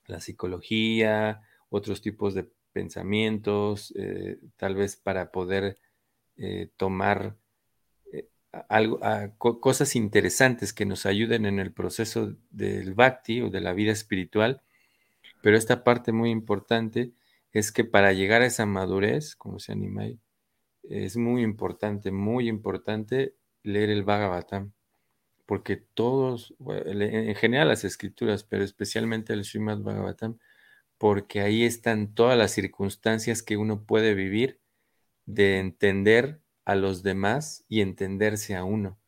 [0.07, 5.79] la psicología, otros tipos de pensamientos, eh, tal vez para poder
[6.35, 7.37] eh, tomar
[8.51, 8.99] algo,
[9.37, 14.61] cosas interesantes que nos ayuden en el proceso del bhakti o de la vida espiritual.
[15.41, 17.13] Pero esta parte muy importante
[17.53, 20.19] es que para llegar a esa madurez, como se anima ahí,
[20.83, 24.73] es muy importante, muy importante leer el Bhagavatam,
[25.45, 30.37] porque todos, en general las escrituras, pero especialmente el Srimad Bhagavatam,
[30.97, 34.59] porque ahí están todas las circunstancias que uno puede vivir
[35.25, 38.99] de entender a los demás y entenderse a uno.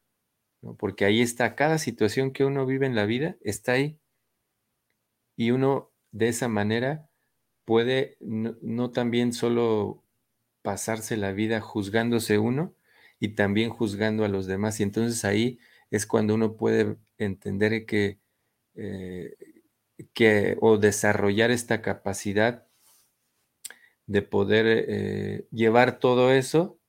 [0.80, 4.00] Porque ahí está, cada situación que uno vive en la vida está ahí.
[5.36, 7.08] Y uno de esa manera
[7.64, 10.04] puede no, también solo
[10.64, 12.74] pasarse la vida juzgándose uno
[13.20, 14.80] y también juzgando a los demás.
[14.80, 15.60] Y entonces ahí
[15.92, 18.20] es cuando uno puede entender que,
[18.74, 19.36] eh,
[20.14, 22.66] que o desarrollar esta capacidad
[24.08, 26.81] de poder eh, llevar todo eso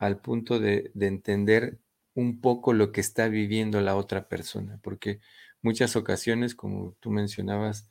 [0.00, 1.78] al punto de, entender
[2.14, 5.20] un poco lo que está viviendo la otra persona, porque
[5.62, 7.88] muchas ocasiones, como tú mencionabas,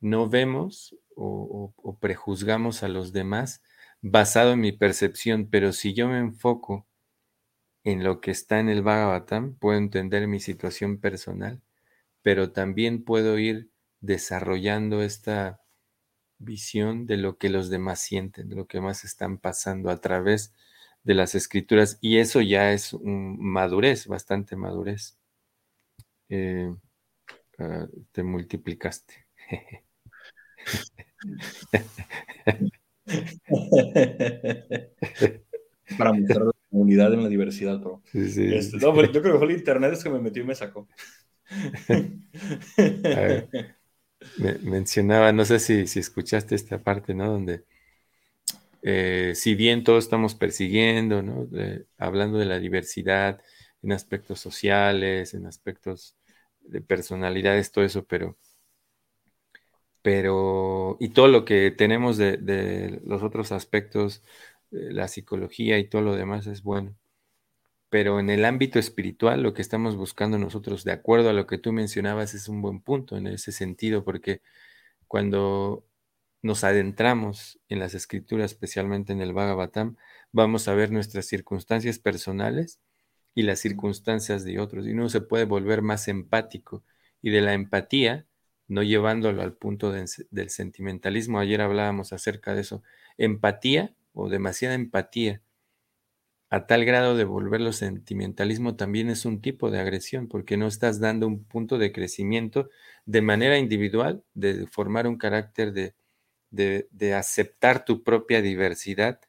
[0.00, 3.62] no vemos o, prejuzgamos a los demás
[4.00, 6.86] basado en mi percepción, pero si yo me enfoco
[7.82, 11.60] en lo que está en el Bhagavatam, puedo entender mi situación personal,
[12.22, 15.60] pero también puedo ir desarrollando esta
[16.38, 20.54] visión de lo que los demás sienten, de lo que más están pasando a través
[21.02, 21.98] de las escrituras.
[22.00, 25.18] Y eso ya es un madurez, bastante madurez.
[26.28, 26.72] Eh,
[27.58, 29.26] ah, te multiplicaste.
[35.98, 38.00] Para mostrar la comunidad en la diversidad, bro.
[38.12, 40.86] Este, yo creo que fue el internet es que me metió y me sacó.
[44.62, 47.32] mencionaba, no sé si, si, escuchaste esta parte, ¿no?
[47.32, 47.64] Donde
[48.82, 51.22] eh, si bien todos estamos persiguiendo,
[51.98, 53.40] hablando de la diversidad
[53.82, 56.16] en aspectos sociales, en aspectos
[56.60, 58.36] de personalidades, todo eso, pero,
[60.02, 64.22] pero, y todo lo que tenemos de, los otros aspectos
[64.72, 66.96] eh, la psicología y todo lo demás es bueno.
[67.90, 71.58] Pero en el ámbito espiritual, lo que estamos buscando nosotros, de acuerdo a lo que
[71.58, 74.42] tú mencionabas, es un buen punto en ese sentido, porque
[75.08, 75.84] cuando
[76.42, 79.96] nos adentramos en las escrituras, especialmente en el Bhagavatam,
[80.32, 82.80] vamos a ver nuestras circunstancias personales
[83.34, 84.86] y las circunstancias de otros.
[84.86, 86.82] Y uno se puede volver más empático.
[87.22, 88.26] Y de la empatía,
[88.68, 92.82] no llevándolo al punto del sentimentalismo, ayer hablábamos acerca de eso,
[93.18, 95.42] empatía o demasiada empatía,
[96.50, 100.98] a tal grado de volverlo sentimentalismo también es un tipo de agresión, porque no estás
[100.98, 102.68] dando un punto de crecimiento
[103.06, 105.94] de manera individual, de formar un carácter de,
[106.50, 109.20] de aceptar tu propia diversidad,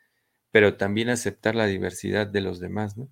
[0.51, 3.10] pero también aceptar la diversidad de los demás, ¿no?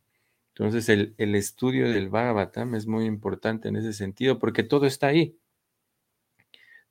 [0.59, 5.39] Entonces, el, estudio del Bhagavatam es muy importante en ese sentido, porque todo está ahí.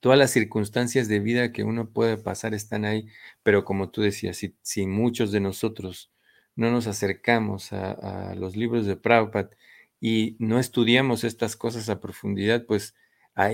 [0.00, 3.08] Todas las circunstancias de vida que uno puede pasar están ahí,
[3.42, 6.10] pero como tú decías, si, muchos de nosotros
[6.56, 9.50] no nos acercamos a, los libros de Prabhupada
[10.00, 12.94] y no estudiamos estas cosas a profundidad, pues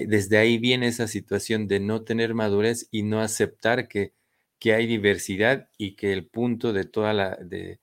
[0.06, 4.14] desde ahí viene esa situación de no tener madurez y no aceptar que,
[4.58, 7.80] que hay diversidad y que el punto de toda la, de,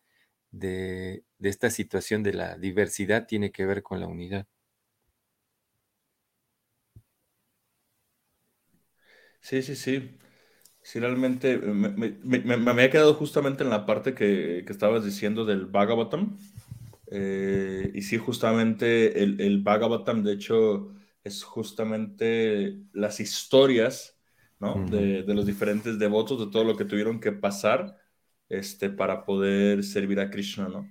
[0.52, 4.48] de, esta situación de la diversidad tiene que ver con la unidad.
[9.42, 10.18] Sí, sí, sí.
[10.84, 16.38] Sí, realmente me, había quedado justamente en la parte que, estabas diciendo del Bhagavatam.
[17.12, 20.92] Eh, y sí, justamente el, el Bhagavatam, de hecho,
[21.24, 24.18] es justamente las historias
[24.90, 27.98] de, de, los diferentes devotos, de todo lo que tuvieron que pasar
[28.48, 30.88] este, para poder servir a Krishna, ¿no?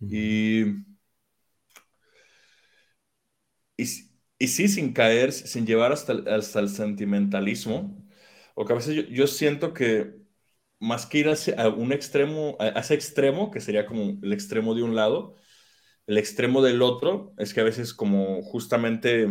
[0.00, 0.64] y,
[3.76, 8.02] y, sí, sin caer, sin llevar hasta, hasta el sentimentalismo,
[8.54, 10.14] o que a veces yo, siento que
[10.80, 14.82] más que ir a un extremo, a ese extremo, que sería como el extremo de
[14.82, 15.36] un lado,
[16.06, 19.28] el extremo del otro, es que a veces como justamente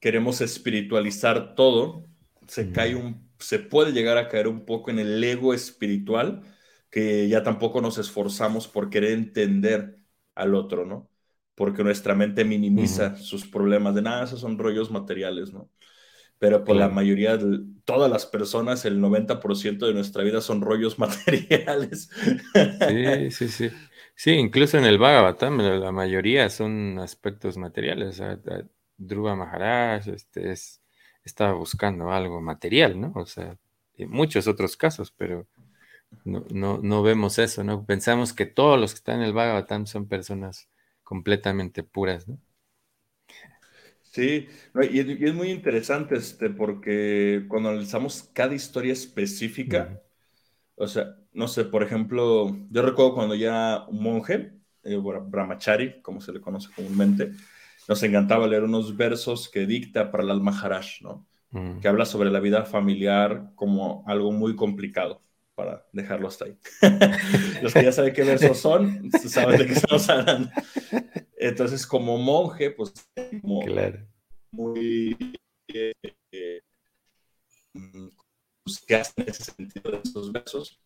[0.00, 2.04] queremos espiritualizar todo,
[2.48, 6.42] se cae un se puede llegar a caer un poco en el ego espiritual,
[6.90, 9.96] que ya tampoco nos esforzamos por querer entender
[10.34, 11.10] al otro, ¿no?
[11.54, 15.70] Porque nuestra mente minimiza sus problemas de nada, esos son rollos materiales, ¿no?
[16.38, 20.98] Pero por la mayoría de todas las personas, el 90% de nuestra vida son rollos
[21.00, 22.10] materiales.
[22.86, 23.70] Sí, sí, sí.
[24.14, 28.20] Sí, incluso en el Bhagavatam, la mayoría son aspectos materiales.
[28.20, 28.38] O
[29.00, 30.80] Dhruva Maharaj este, es
[31.24, 33.12] estaba buscando algo material, ¿no?
[33.14, 33.56] O sea,
[33.96, 35.46] en muchos otros casos, pero
[36.24, 37.84] no, no, vemos eso, ¿no?
[37.84, 40.68] Pensamos que todos los que están en el Bhagavatam son personas
[41.02, 42.38] completamente puras, ¿no?
[44.02, 44.48] Sí,
[44.90, 50.02] y, es, muy interesante este, porque cuando analizamos cada historia específica,
[50.74, 56.20] o sea, no sé, por ejemplo, yo recuerdo cuando ya un monje, eh, Brahmachari, como
[56.20, 57.32] se le conoce comúnmente,
[57.90, 61.26] nos encantaba leer unos versos que dicta para el Maharaj, ¿no?
[61.50, 61.80] Mm.
[61.80, 65.20] Que habla sobre la vida familiar como algo muy complicado,
[65.56, 66.56] para dejarlo hasta ahí.
[67.62, 70.50] Los que ya saben qué versos son, saben de qué estamos hablando.
[71.36, 72.92] Entonces, como monje, pues,
[73.40, 73.64] como
[74.52, 75.16] muy...
[75.66, 75.92] Eh,
[76.30, 76.60] eh,
[78.62, 80.80] pues, ¿Qué hace en ese sentido de esos versos?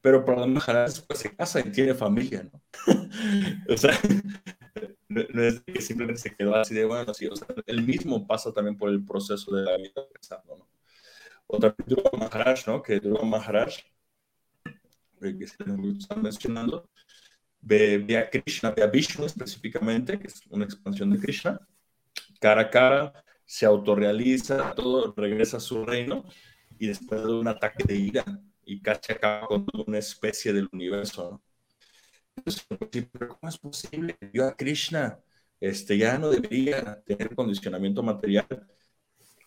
[0.00, 2.62] Pero para el Maharaj pues, se casa y tiene familia, ¿no?
[3.74, 3.98] o sea,
[5.14, 8.52] no, es que simplemente se quedó así de bueno, sí, o sea, él mismo pasa
[8.52, 10.68] también por el proceso de la vida pensando, ¿no?
[11.46, 12.82] O también Dhruva Maharaj, ¿no?
[12.82, 13.76] Que Dhruva Maharaj,
[15.22, 16.88] eh, que están mencionando,
[17.60, 21.60] ve, a Krishna, ve a Vishnu específicamente, que es una expansión de Krishna,
[22.40, 26.24] cara a cara, se autorrealiza, todo, regresa a su reino,
[26.78, 28.24] y después de un ataque de ira,
[28.64, 29.14] y casi
[29.46, 31.53] con una especie del universo, ¿no?
[33.28, 34.16] ¿Cómo es posible?
[34.32, 35.18] Yo a Krishna
[35.60, 38.46] este, ya no debería tener condicionamiento material,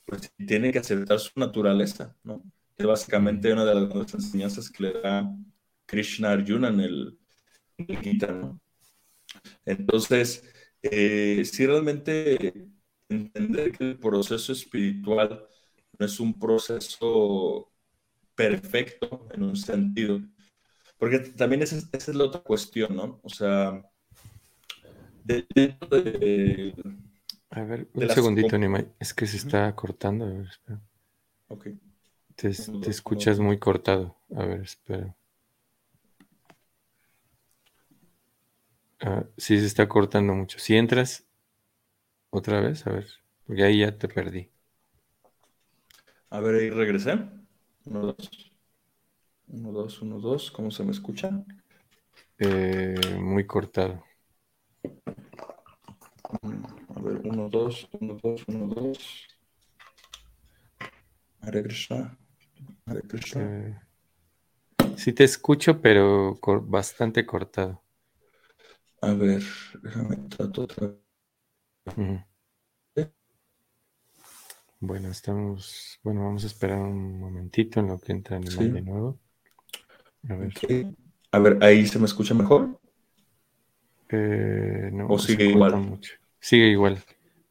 [0.06, 2.42] pues tiene que aceptar su naturaleza, ¿no?
[2.78, 5.30] Es básicamente una de las enseñanzas que le da
[5.86, 7.20] Krishna Arjuna en el,
[7.78, 8.60] Gita, ¿no?
[9.66, 10.44] Entonces,
[10.82, 12.68] eh, si realmente
[13.10, 15.48] entender que el proceso espiritual
[16.00, 17.72] no es un proceso
[18.36, 20.22] perfecto en un sentido,
[20.98, 23.20] porque también esa, es la otra cuestión, ¿no?
[23.24, 23.84] O sea,
[25.24, 26.74] dentro de,
[27.50, 28.88] A ver, un segundito, Nimai.
[29.00, 30.26] Es que se está cortando.
[30.26, 30.82] A ver, espera.
[31.50, 31.68] Ok.
[32.36, 34.18] Te, escuchas muy cortado.
[34.36, 35.16] A ver, espera.
[39.02, 40.58] Ah, sí, se está cortando mucho.
[40.60, 41.26] Si entras
[42.30, 43.08] otra vez, a ver,
[43.46, 44.50] porque ahí ya te perdí.
[46.30, 47.20] A ver, ahí regresé.
[47.86, 48.47] Uno, dos.
[49.48, 50.52] Uno, dos, uno, dos.
[50.52, 51.44] ¿Cómo se me escucha?
[52.40, 54.04] Eh, muy cortado.
[56.42, 59.28] Mm, a ver, uno, dos, uno, dos, uno, dos.
[61.42, 62.18] Hare Krishna.
[62.86, 63.42] Hare Krishna.
[63.42, 63.76] Eh,
[64.98, 67.82] sí te escucho, pero bastante cortado.
[69.02, 69.44] A ver,
[69.82, 70.98] déjame trato otra vez.
[74.80, 76.00] Bueno, estamos.
[76.04, 79.20] Bueno, vamos a esperar un momentito en lo que entra Animal de nuevo.
[80.30, 80.54] A ver.
[81.32, 82.80] A ver, ahí se me escucha mejor.
[84.10, 86.00] Eh, no, o sigue igual.
[86.40, 87.04] Sigue igual.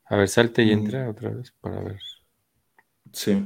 [0.07, 0.79] A ver, salte y mm.
[0.79, 2.01] entra otra vez para ver.
[3.13, 3.43] Sí.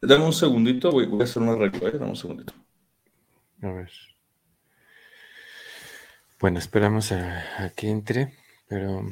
[0.00, 1.92] Dame un segundito, voy, a hacer un arreglo, ¿eh?
[1.92, 2.52] Dame un segundito.
[3.62, 3.90] A ver.
[6.38, 8.34] Bueno, esperamos a que entre,
[8.68, 9.02] pero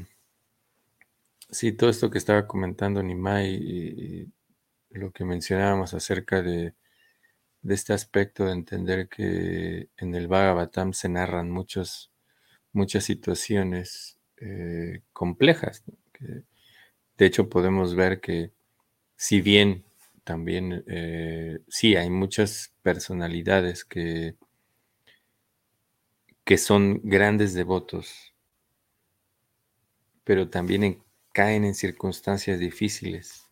[1.54, 4.32] Sí, todo esto que estaba comentando Nimai y,
[4.90, 6.74] lo que mencionábamos acerca de,
[7.68, 12.10] este aspecto de entender que en el Bhagavatam se narran muchos,
[12.72, 15.84] muchas situaciones eh, complejas.
[17.16, 18.52] de hecho, podemos ver que
[19.16, 19.84] si bien
[20.24, 24.36] también eh, sí hay muchas personalidades que,
[26.44, 28.34] que son grandes devotos,
[30.24, 33.43] pero también en caen en circunstancias difíciles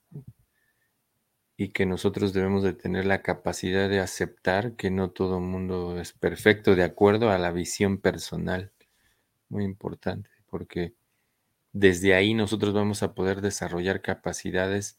[1.63, 6.01] y que nosotros debemos de tener la capacidad de aceptar que no todo el mundo
[6.01, 8.73] es perfecto de acuerdo a la visión personal.
[9.49, 10.95] Muy importante, porque
[11.73, 14.99] desde ahí nosotros vamos a poder desarrollar capacidades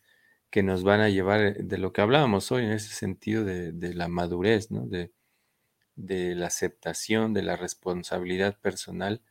[0.50, 3.94] que nos van a llevar eh, de lo que hablábamos hoy en ese sentido de,
[3.94, 4.86] la madurez, ¿no?
[4.86, 5.12] de,
[5.98, 9.22] de la aceptación, de la responsabilidad personal,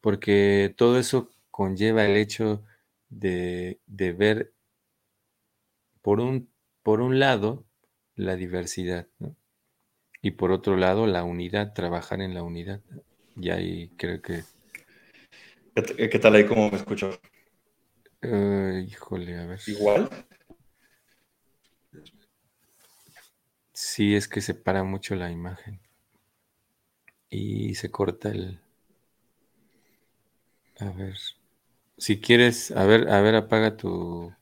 [0.00, 2.64] porque todo eso conlleva el hecho
[3.10, 3.78] de,
[4.16, 4.54] ver,
[6.00, 6.48] por un,
[6.88, 7.66] por un lado,
[8.16, 9.08] la diversidad,
[10.22, 12.80] y por otro lado, la unidad, trabajar en la unidad.
[13.36, 14.42] Y ahí creo que...
[15.74, 16.46] ¿Qué, tal ahí?
[16.46, 17.10] ¿Cómo me escucho?
[18.22, 19.60] Eh, híjole, a ver.
[19.66, 20.08] ¿Igual?
[23.74, 25.82] Sí, es que se para mucho la imagen.
[27.28, 28.62] Y se corta el...
[30.78, 31.18] A ver.
[31.98, 34.32] Si quieres, a ver, a ver, apaga tu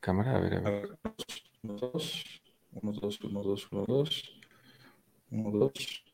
[0.00, 0.98] cámara, a ver, a ver.
[1.62, 2.24] Uno, dos,
[2.72, 4.40] uno, dos, uno, dos, uno, dos,
[5.30, 6.04] uno, dos.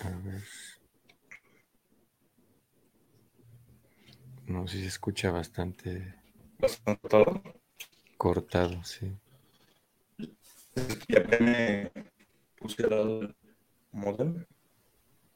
[0.00, 0.42] A ver.
[4.46, 6.14] No, si se escucha bastante.
[6.58, 7.42] Bastante cortado.
[8.16, 9.12] Cortado, sí.
[11.08, 11.92] Y acá me
[12.56, 13.34] puse del
[13.92, 14.44] modem.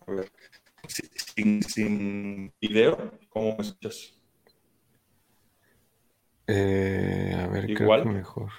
[0.06, 0.32] A ver
[1.34, 4.21] sin, sin video, ¿cómo me escuchas?
[6.46, 8.06] Eh, a ver, Igual.
[8.06, 8.50] mejor.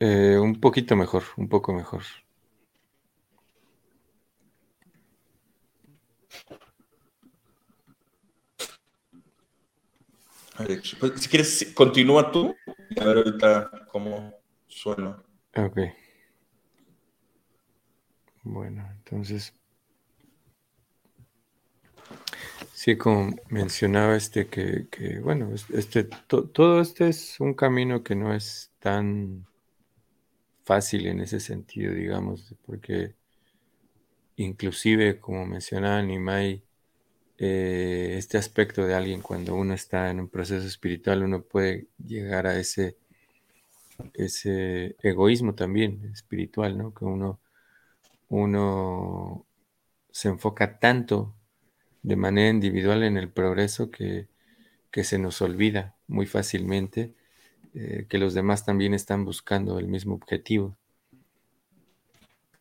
[0.00, 2.02] Eh, un poquito mejor, un poco mejor.
[11.00, 12.56] Pues, si quieres, continúa tú.
[13.00, 14.34] A ver ahorita cómo
[14.66, 15.22] suena.
[15.56, 15.78] Ok.
[18.42, 19.54] Bueno, entonces,
[22.82, 28.72] sí, como mencionaba este que, bueno, este, todo este es un camino que no es
[28.80, 29.46] tan
[30.64, 33.14] fácil en ese sentido, digamos, porque
[34.34, 36.64] inclusive, como mencionaba Nimai,
[37.38, 42.48] eh, este aspecto de alguien cuando uno está en un proceso espiritual, uno puede llegar
[42.48, 42.96] a ese,
[44.14, 46.92] ese egoísmo también espiritual, ¿no?
[46.94, 47.38] Que uno
[48.28, 49.46] uno
[50.10, 51.34] se enfoca tanto
[52.02, 54.28] de manera individual en el progreso que,
[54.92, 57.14] se nos olvida muy fácilmente
[57.74, 60.76] eh, que los demás también están buscando el mismo objetivo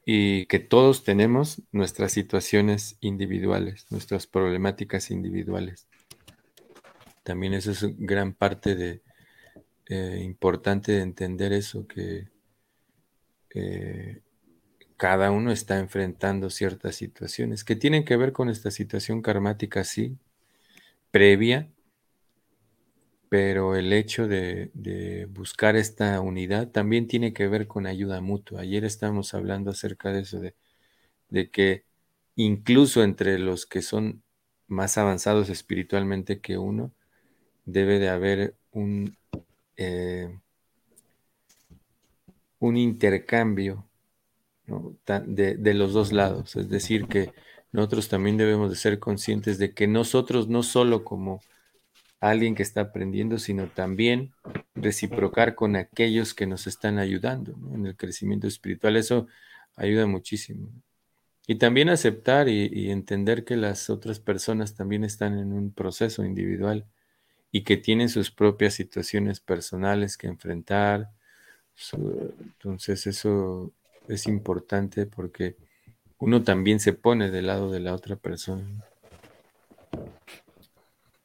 [0.05, 5.87] y que todos tenemos nuestras situaciones individuales, nuestras problemáticas individuales.
[7.23, 9.01] También eso es gran parte de
[9.87, 12.29] eh, importante de entender eso que
[13.53, 14.21] eh,
[15.01, 20.15] cada uno está enfrentando ciertas situaciones que tienen que ver con esta situación karmática, sí,
[21.09, 21.71] previa,
[23.27, 24.69] pero el hecho de,
[25.31, 28.61] buscar esta unidad también tiene que ver con ayuda mutua.
[28.61, 31.83] Ayer estábamos hablando acerca de eso, de, que
[32.35, 34.21] incluso entre los que son
[34.67, 36.91] más avanzados espiritualmente que uno,
[37.65, 39.17] debe de haber un,
[39.77, 40.29] eh,
[42.59, 43.87] un intercambio
[44.67, 46.55] de, los dos lados.
[46.55, 47.33] Es decir, que
[47.71, 51.41] nosotros también debemos de ser conscientes de que nosotros no solo como,
[52.21, 54.31] alguien que está aprendiendo, sino también
[54.75, 58.95] reciprocar con aquellos que nos están ayudando en el crecimiento espiritual.
[58.95, 59.27] Eso
[59.75, 60.69] ayuda muchísimo.
[61.47, 66.85] Y también aceptar y, entender que las otras personas también están en un proceso individual
[67.51, 71.09] y que tienen sus propias situaciones personales que enfrentar.
[71.93, 73.73] Entonces eso
[74.13, 75.55] es importante porque
[76.17, 78.85] uno también se pone del lado de la otra persona.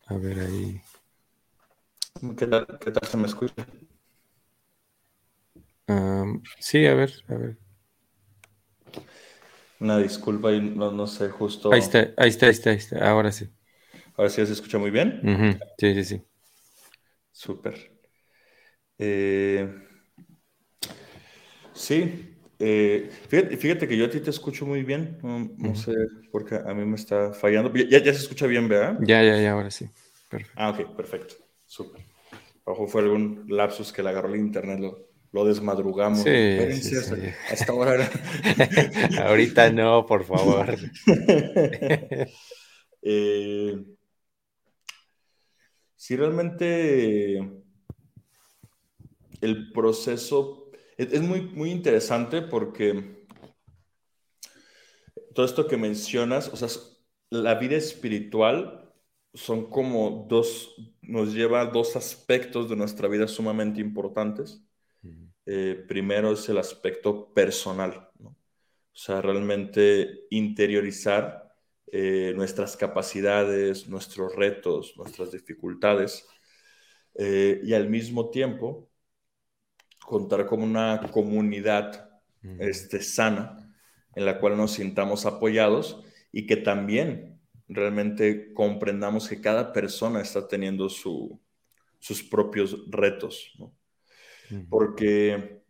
[0.07, 0.81] A ver ahí.
[2.39, 3.67] ¿Qué tal, qué tal se me escucha?
[6.59, 7.59] sí, a ver, a ver.
[9.79, 11.73] Una disculpa, y no, no, sé, justo.
[11.73, 13.11] Ahí está, ahí está, ahí está, ahí está.
[13.11, 13.49] Ahora sí.
[14.17, 15.59] Ahora sí se escucha muy bien.
[15.79, 16.23] Sí, sí, sí.
[17.33, 17.93] Súper.
[18.99, 19.69] Eh,
[21.75, 25.19] sí, eh, fíjate, que yo a ti te escucho muy bien.
[25.23, 25.93] No, sé
[26.31, 27.73] porque a mí me está fallando.
[27.75, 28.99] Ya, ya se escucha bien, ¿verdad?
[29.01, 29.89] Ya, ya, ya, ahora sí.
[30.29, 30.55] Perfecto.
[30.57, 31.35] Ah, ok, perfecto.
[31.65, 32.03] Súper.
[32.65, 36.21] Ojo, fue algún lapsus que le agarró el internet, lo, lo desmadrugamos.
[36.21, 36.97] Sí, sí,
[37.51, 38.11] Hasta, ahora.
[39.25, 40.77] Ahorita no, por favor.
[43.03, 43.85] eh,
[45.95, 47.39] si realmente
[49.41, 50.66] el proceso
[50.97, 53.27] es, muy, muy interesante porque
[55.35, 56.69] todo esto que mencionas, o sea,
[57.31, 58.93] la vida espiritual
[59.35, 64.63] son como dos, nos lleva a dos aspectos de nuestra vida sumamente importantes.
[65.49, 68.31] Eh, primero es el aspecto personal, ¿no?
[68.31, 71.55] o sea, realmente interiorizar
[71.93, 76.27] eh, nuestras capacidades, nuestros retos, nuestras dificultades,
[77.15, 78.91] eh, y al mismo tiempo
[80.07, 82.09] contar con una comunidad
[82.61, 83.75] este, sana
[84.15, 86.03] en la cual nos sintamos apoyados
[86.33, 93.53] y que también realmente comprendamos que cada persona está teniendo sus propios retos.
[94.71, 95.63] Porque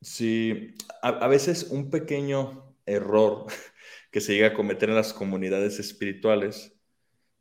[0.00, 3.46] si a, veces un pequeño error
[4.12, 6.78] que se llega a cometer en las comunidades espirituales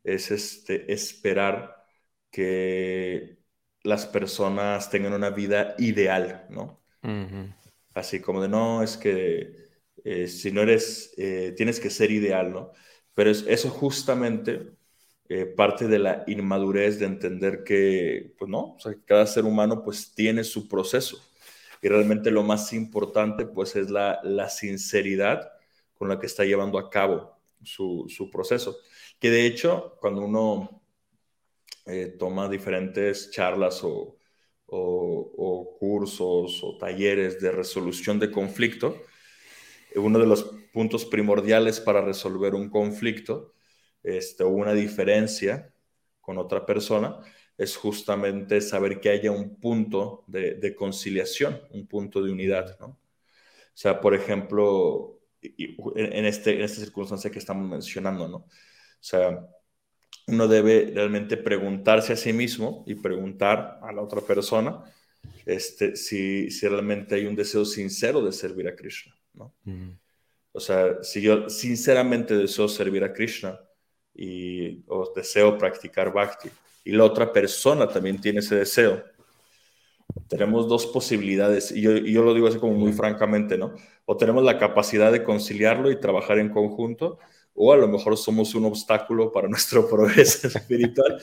[0.04, 1.86] es este, esperar
[2.32, 3.41] que
[3.84, 6.82] las personas tengan una vida ideal, ¿no?
[7.94, 9.70] Así como de, no, es que
[10.04, 12.72] eh, si no eres, eh, tienes que ser ideal, ¿no?
[13.14, 14.72] Pero es, eso justamente
[15.30, 19.84] eh, parte de la inmadurez de entender que, pues no, o sea, cada ser humano
[19.84, 21.22] pues tiene su proceso.
[21.82, 25.52] Y realmente lo más importante pues es la, la sinceridad
[25.96, 28.78] con la que está llevando a cabo su, su proceso.
[29.20, 30.81] Que de hecho, cuando uno
[31.86, 34.18] eh, toma diferentes charlas o,
[35.80, 39.04] cursos o talleres de resolución de conflicto.
[39.96, 43.54] Uno de los puntos primordiales para resolver un conflicto
[44.04, 45.74] este, o una diferencia
[46.22, 47.20] con otra persona
[47.58, 52.78] es justamente saber que haya un punto de, conciliación, un punto de unidad.
[52.80, 52.88] ¿no?
[52.88, 52.98] O
[53.74, 58.38] sea, por ejemplo, en, este, en esta circunstancia que estamos mencionando, ¿no?
[58.38, 58.50] O
[59.00, 59.48] sea,
[60.34, 64.84] uno debe realmente preguntarse a sí mismo y preguntar a la otra persona
[65.46, 69.16] este, si, si realmente hay un deseo sincero de servir a Krishna.
[69.34, 69.54] ¿no?
[70.52, 73.60] O sea, si yo sinceramente deseo servir a Krishna
[74.14, 76.50] y o deseo practicar bhakti
[76.84, 79.04] y la otra persona también tiene ese deseo,
[80.28, 83.74] tenemos dos posibilidades, y yo, y yo lo digo así como muy francamente, ¿no?
[84.06, 87.18] O tenemos la capacidad de conciliarlo y trabajar en conjunto,
[87.64, 91.22] o a lo mejor somos un obstáculo para nuestro progreso espiritual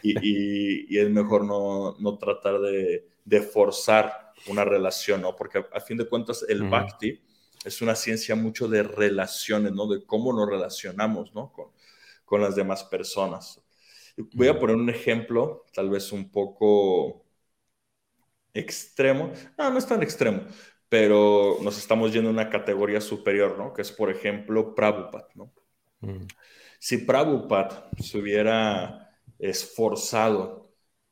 [0.00, 5.34] y, es mejor no, no tratar de, de, forzar una relación, ¿no?
[5.34, 7.20] Porque a, fin de cuentas el bhakti
[7.64, 9.88] es una ciencia mucho de relaciones, ¿no?
[9.88, 11.52] De cómo nos relacionamos, ¿no?
[11.52, 11.72] Con,
[12.24, 13.60] con las demás personas.
[14.34, 17.24] Voy a poner un ejemplo, tal vez un poco
[18.54, 19.32] extremo.
[19.58, 20.42] No, no es tan extremo,
[20.88, 23.72] pero nos estamos yendo a una categoría superior, ¿no?
[23.72, 25.52] Que es, por ejemplo, Prabhupada, ¿no?
[26.78, 30.62] Si Prabhupada se hubiera esforzado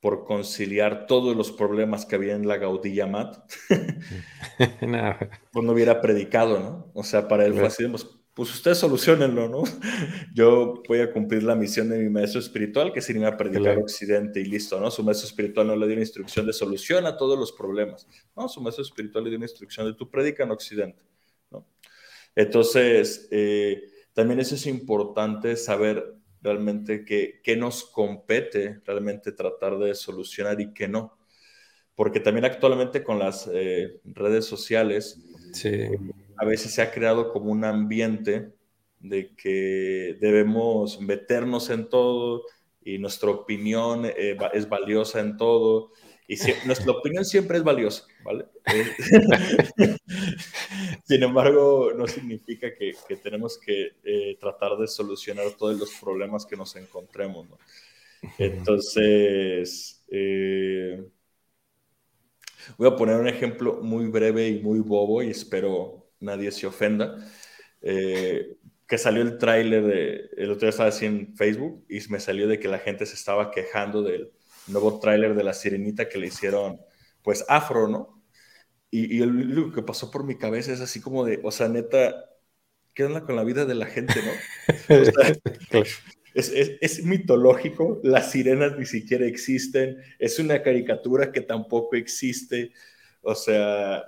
[0.00, 3.36] por conciliar todos los problemas que había en la Gaudilla Mat,
[5.52, 6.90] pues no hubiera predicado, ¿no?
[6.94, 9.62] O sea, para él fue así, pues, pues ustedes solucionenlo, ¿no?
[10.34, 13.76] Yo voy a cumplir la misión de mi maestro espiritual, que es irme a predicar
[13.76, 14.90] Occidente y listo, ¿no?
[14.90, 18.48] Su maestro espiritual no le dio una instrucción de solución a todos los problemas, ¿no?
[18.48, 21.02] Su maestro espiritual le dio una instrucción de tu predica en Occidente,
[21.50, 21.66] ¿no?
[22.34, 23.82] Entonces, eh,
[24.12, 30.88] también eso es importante saber realmente qué, nos compete realmente tratar de solucionar y qué
[30.88, 31.16] no.
[31.94, 35.20] Porque también actualmente con las eh, redes sociales,
[36.36, 38.52] a veces se ha creado como un ambiente
[39.00, 42.44] de que debemos meternos en todo
[42.82, 45.92] y nuestra opinión eh, es valiosa en todo.
[46.30, 48.46] Y nuestra opinión siempre es valiosa, ¿vale?
[51.04, 56.56] Sin embargo, no significa que, tenemos que eh, tratar de solucionar todos los problemas que
[56.56, 57.58] nos encontremos, ¿no?
[58.38, 61.04] Entonces, eh,
[62.78, 67.16] voy a poner un ejemplo muy breve y muy bobo y espero nadie se ofenda.
[67.82, 68.56] Eh,
[68.86, 72.46] que salió el tráiler de, el otro día estaba así en Facebook y me salió
[72.46, 74.30] de que la gente se estaba quejando del
[74.66, 76.80] nuevo tráiler de la sirenita que le hicieron,
[77.22, 78.22] pues afro, ¿no?
[78.90, 82.24] Y, y lo que pasó por mi cabeza es así como de, o sea, neta,
[82.94, 84.32] ¿qué onda con la vida de la gente, no?
[86.34, 92.72] es, es, es, mitológico, las sirenas ni siquiera existen, es una caricatura que tampoco existe,
[93.22, 94.04] o sea,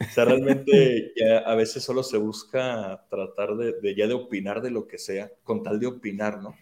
[0.00, 4.60] o sea realmente ya a veces solo se busca tratar de, de, ya de opinar
[4.60, 6.56] de lo que sea, con tal de opinar, ¿no?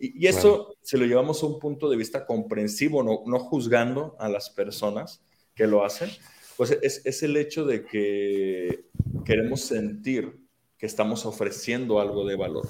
[0.00, 4.16] Y, y eso, si lo llevamos a un punto de vista comprensivo, no, no juzgando
[4.18, 5.22] a las personas
[5.54, 6.10] que lo hacen,
[6.56, 8.86] pues es, es el hecho de que
[9.24, 10.40] queremos sentir
[10.78, 12.66] que estamos ofreciendo algo de valor.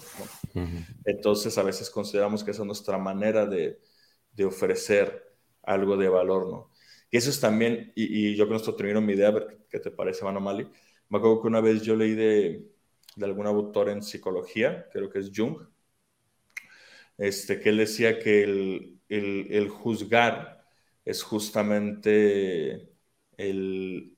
[0.54, 0.62] ¿no?
[0.62, 0.86] Uh -huh.
[1.04, 3.78] Entonces, a veces consideramos que esa es nuestra manera de,
[4.32, 5.22] de, ofrecer
[5.62, 6.70] algo de valor, ¿no?
[7.12, 9.78] Y eso es también, y, y yo con esto termino mi idea, a ver qué
[9.78, 10.66] te parece, Mano Mali.
[11.08, 12.68] Me acuerdo que una vez yo leí de,
[13.16, 15.56] de algún autor en psicología, creo que es Jung,
[17.20, 20.64] este, que él decía que el, el, el juzgar
[21.04, 22.90] es justamente
[23.36, 24.16] el,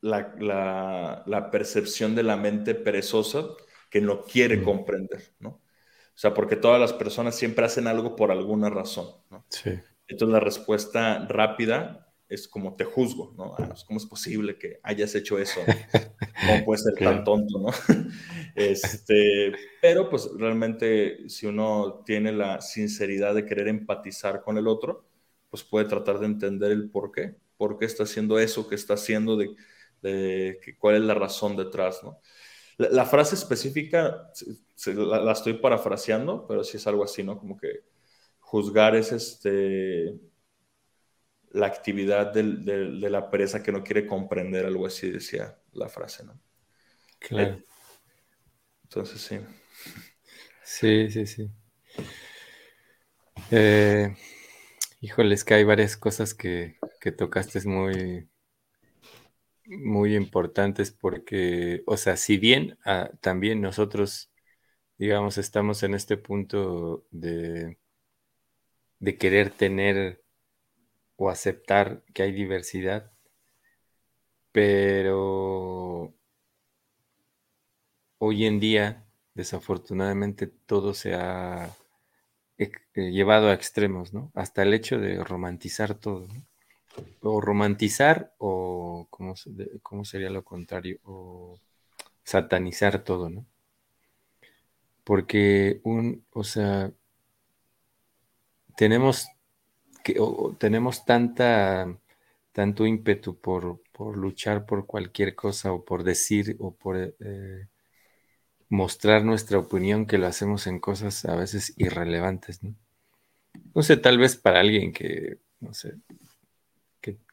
[0.00, 3.48] la, la, la, percepción de la mente perezosa
[3.90, 5.48] que no quiere comprender, ¿no?
[5.50, 9.44] O sea, porque todas las personas siempre hacen algo por alguna razón, ¿no?
[9.48, 9.70] Sí.
[10.06, 13.54] Entonces la respuesta rápida es como te juzgo, ¿no?
[13.58, 15.60] Ah, ¿Cómo es posible que hayas hecho eso?
[16.46, 17.16] ¿Cómo puedes ser claro.
[17.16, 17.68] tan tonto, no?
[18.54, 25.06] este, pero pues realmente si uno tiene la sinceridad de querer empatizar con el otro,
[25.50, 28.94] pues puede tratar de entender el por qué, por qué está haciendo eso que está
[28.94, 29.54] haciendo, de,
[30.00, 32.18] de cuál es la razón detrás, ¿no?
[32.78, 34.30] La, la frase específica
[34.74, 37.38] se, la, la, estoy parafraseando, pero sí es algo así, ¿no?
[37.38, 37.84] Como que
[38.40, 40.31] juzgar es este
[41.52, 45.88] la actividad del, del, de la pereza que no quiere comprender, algo así decía la
[45.88, 46.38] frase, ¿no?
[47.18, 47.62] Claro.
[48.84, 49.38] Entonces, sí.
[50.62, 51.50] Sí, sí, sí.
[53.50, 54.16] Eh,
[55.00, 58.28] híjole, es que hay varias cosas que, que tocaste muy,
[59.64, 64.32] muy importantes porque, o sea, si bien ah, también nosotros,
[64.98, 67.78] digamos, estamos en este punto de,
[69.00, 70.21] de querer tener
[71.22, 73.12] o aceptar que hay diversidad,
[74.50, 76.12] pero
[78.18, 79.04] hoy en día,
[79.34, 81.70] desafortunadamente, todo se ha
[82.58, 84.32] eh, llevado a extremos, ¿no?
[84.34, 86.26] Hasta el hecho de romantizar todo,
[87.20, 89.34] o romantizar o ¿cómo,
[89.82, 91.56] cómo, sería lo contrario o
[92.24, 93.46] satanizar todo, ¿no?
[95.04, 96.90] Porque un, o sea,
[98.76, 99.28] tenemos
[100.02, 101.96] que o, tenemos tanta
[102.52, 107.66] tanto ímpetu por, por, luchar por cualquier cosa o por decir o por eh,
[108.68, 112.74] mostrar nuestra opinión que lo hacemos en cosas a veces irrelevantes, ¿no?
[113.74, 115.94] No sé, tal vez para alguien que, no sé,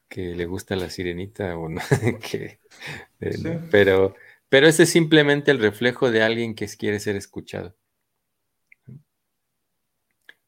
[0.10, 1.82] que le gusta la sirenita o no,
[2.32, 2.60] que,
[3.22, 3.50] eh, sí.
[3.72, 4.16] pero,
[4.50, 7.76] pero ese es simplemente el reflejo de alguien que quiere ser escuchado.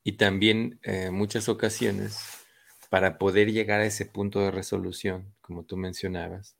[0.03, 2.17] Y también eh, muchas ocasiones,
[2.89, 6.57] para poder llegar a ese punto de resolución, como tú mencionabas,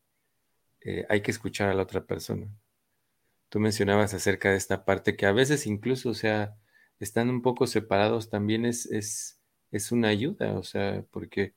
[0.82, 2.48] eh, hay que escuchar a la otra persona.
[3.50, 6.56] Tú mencionabas acerca de esta parte que a veces incluso, o sea,
[7.00, 9.40] están un poco separados, también es, es,
[9.72, 11.54] es una ayuda, o sea, porque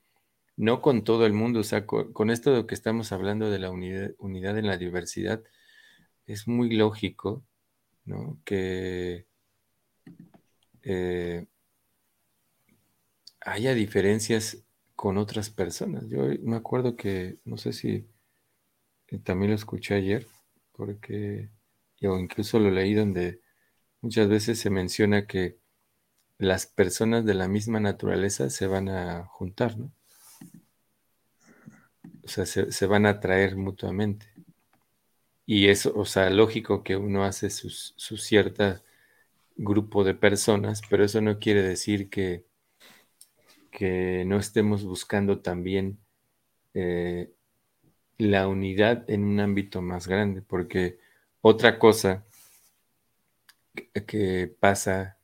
[0.56, 3.70] no con todo el mundo, o sea, con, esto de que estamos hablando de la
[3.70, 5.42] unidad, unidad, en la diversidad,
[6.26, 7.44] es muy lógico,
[8.04, 8.40] ¿no?
[8.44, 9.26] Que
[10.82, 11.46] eh,
[13.44, 14.64] haya diferencias
[14.96, 16.08] con otras personas.
[16.08, 18.06] Yo me acuerdo que, no sé si
[19.08, 20.26] eh, también lo escuché ayer,
[20.72, 21.50] porque,
[22.02, 23.40] o incluso lo leí donde
[24.00, 25.58] muchas veces se menciona que
[26.38, 29.92] las personas de la misma naturaleza se van a juntar, ¿no?
[32.24, 34.26] o sea, se, se, van a atraer mutuamente.
[35.46, 38.80] Y eso, o sea, lógico que uno hace su, su cierto
[39.56, 42.44] grupo de personas, pero eso no quiere decir que,
[43.74, 45.98] que no estemos buscando también
[46.74, 47.32] eh,
[48.18, 51.00] la unidad en un ámbito más grande, porque
[51.40, 52.24] otra cosa
[53.74, 55.18] que, que pasa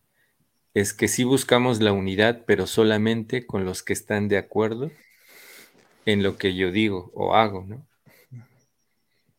[0.74, 4.90] es que sí buscamos la unidad, pero solamente con los que están de acuerdo
[6.04, 7.86] en lo que yo digo o hago, ¿no?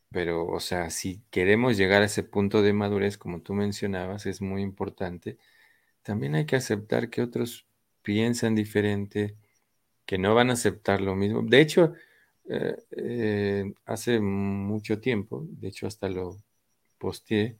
[0.10, 4.42] Pero, o sea, si queremos llegar a ese punto de madurez, como tú mencionabas, es
[4.42, 5.38] muy importante,
[6.02, 7.66] también hay que aceptar que otros
[8.02, 9.36] piensan diferente,
[10.06, 11.42] que no van a aceptar lo mismo.
[11.44, 11.94] De hecho,
[12.50, 16.38] eh, eh, hace mucho tiempo, de hecho hasta lo
[16.98, 17.58] posteé,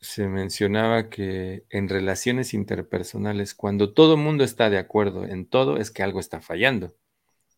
[0.00, 5.76] se mencionaba que en relaciones interpersonales, cuando todo el mundo está de acuerdo en todo,
[5.78, 6.94] es que algo está fallando.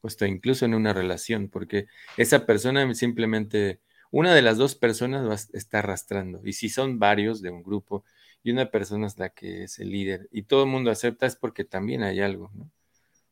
[0.03, 1.87] Esto incluso en una relación, porque
[2.17, 3.81] esa persona simplemente,
[4.11, 6.41] una de las dos personas está arrastrando.
[6.45, 8.05] Y si son varios de un grupo
[8.43, 11.37] y una persona es la que es el líder y todo el mundo acepta, es
[11.37, 12.71] porque también hay algo, ¿no?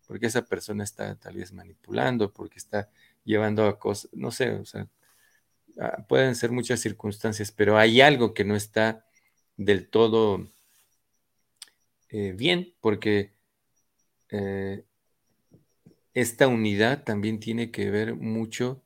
[0.07, 2.91] Porque esa persona está tal vez manipulando, porque está
[3.25, 4.89] llevando a cosas, no sé, o sea,
[5.81, 9.07] Ah, pueden ser muchas circunstancias, pero hay algo que no está
[9.57, 10.49] del todo
[12.11, 13.33] eh, bien, porque
[14.31, 14.85] eh,
[16.15, 18.83] esta unidad también tiene que ver mucho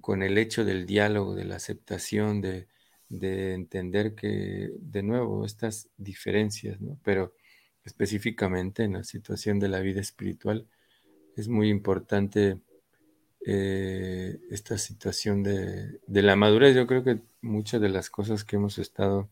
[0.00, 2.68] con el hecho del diálogo, de la aceptación, de,
[3.08, 6.98] de entender que, de nuevo, estas diferencias, ¿no?
[7.04, 7.34] Pero
[7.84, 10.66] específicamente en la situación de la vida espiritual,
[11.36, 12.58] es muy importante
[13.44, 16.74] eh, esta situación de, la madurez.
[16.74, 19.28] Yo creo que muchas de las cosas que hemos estado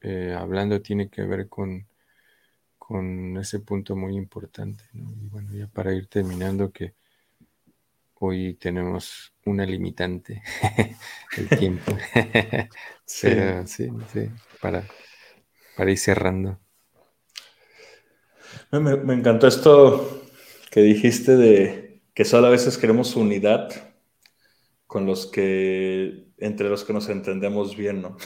[0.00, 1.86] eh, hablando tiene que ver con,
[2.78, 4.82] con ese punto muy importante.
[4.92, 6.94] Y bueno, ya para ir terminando, que
[8.24, 10.42] hoy tenemos una limitante,
[11.36, 11.96] el tiempo.
[13.04, 13.28] sí.
[13.66, 14.84] sí, sí, para,
[15.76, 16.58] para ir cerrando.
[18.70, 20.22] Me, me encantó esto
[20.70, 23.70] que dijiste de, que solo a veces queremos unidad
[24.86, 28.16] con los que, entre los que nos entendemos bien, ¿no?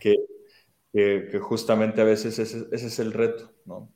[0.00, 0.16] que,
[0.92, 3.90] que, justamente a veces ese, es el reto, ¿no?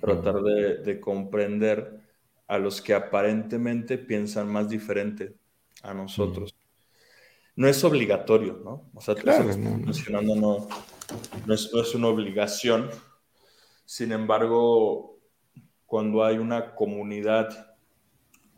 [0.00, 2.03] Tratar de, comprender
[2.46, 5.34] a los que aparentemente piensan más diferente
[5.82, 6.54] a nosotros.
[7.56, 8.90] No es obligatorio, ¿no?
[8.94, 10.68] O sea, claro, no, mencionando no,
[11.46, 12.90] no, es, no es una obligación.
[13.84, 15.18] Sin embargo,
[15.86, 17.76] cuando hay una comunidad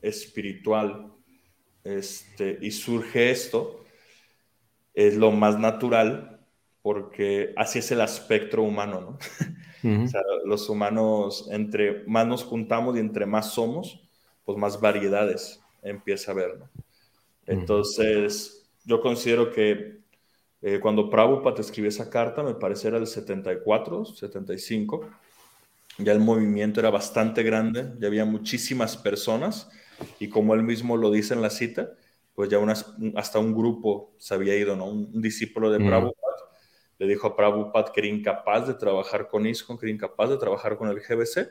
[0.00, 1.12] espiritual
[1.84, 3.84] este, y surge esto,
[4.94, 6.40] es lo más natural
[6.82, 9.18] porque así es el espectro humano, ¿no?
[9.82, 14.00] o sea, los humanos, entre más nos juntamos y entre más somos,
[14.44, 16.68] pues más variedades empieza a haber, ¿no?
[17.46, 20.00] Entonces, yo considero que
[20.62, 25.08] eh, cuando Prabhupada escribió esa carta, me parece era el 74, 75,
[25.98, 29.70] ya el movimiento era bastante grande, ya había muchísimas personas
[30.18, 31.92] y como él mismo lo dice en la cita,
[32.34, 32.58] pues ya
[33.14, 34.86] hasta un grupo se había ido, ¿no?
[34.86, 35.78] Un, discípulo de.
[35.78, 36.25] Prabhupada
[36.98, 40.38] le dijo a Prabhupada que era incapaz de trabajar con ISKCON, que era incapaz de
[40.38, 41.50] trabajar con el GBC,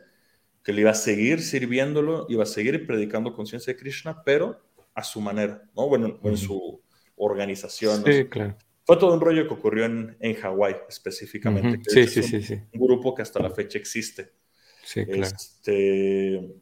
[0.64, 4.60] que le iba a seguir sirviéndolo, iba a seguir predicando conciencia de Krishna, pero
[4.94, 5.88] a su manera, ¿no?
[5.88, 6.82] Bueno, en su
[7.16, 8.04] organización.
[8.04, 8.58] Sí, claro.
[8.86, 11.82] Fue todo un rollo que ocurrió en, en Hawái específicamente.
[11.88, 12.62] sí, sí, sí, sí.
[12.74, 14.32] Un grupo que hasta la fecha existe.
[14.84, 15.24] Sí, claro.
[15.24, 16.56] Este,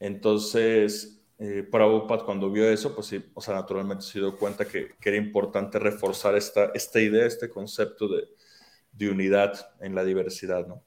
[0.00, 4.92] entonces, eh, Prabhupada cuando vio eso, pues sí, o sea, naturalmente se dio cuenta que,
[5.02, 8.24] era importante reforzar esta, esta idea, este concepto de,
[8.90, 10.82] de, unidad en la diversidad, ¿no?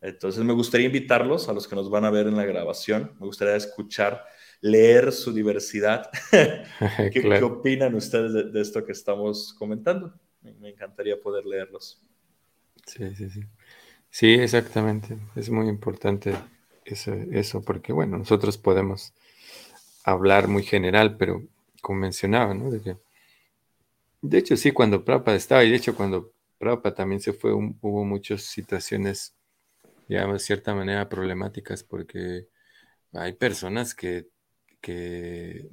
[0.00, 3.26] Entonces me gustaría invitarlos a los que nos van a ver en la grabación, me
[3.26, 4.24] gustaría escuchar,
[4.60, 6.10] leer su diversidad.
[7.12, 10.14] ¿Qué, opinan ustedes de, esto que estamos comentando?
[10.40, 12.00] Me, me encantaría poder leerlos.
[12.86, 13.40] Sí, sí, sí.
[14.10, 15.18] Sí, exactamente.
[15.34, 16.34] Es muy importante
[16.84, 19.12] eso, eso, porque bueno, nosotros podemos
[20.06, 21.42] hablar muy general, pero
[21.82, 22.70] como mencionaba, ¿no?
[22.70, 28.04] De, hecho, sí, cuando Prabhupada estaba, y de hecho cuando Prabhupada también se fue, hubo
[28.04, 29.34] muchas situaciones,
[30.08, 32.46] digamos, de cierta manera problemáticas, porque
[33.12, 34.28] hay personas que,
[34.80, 35.68] que,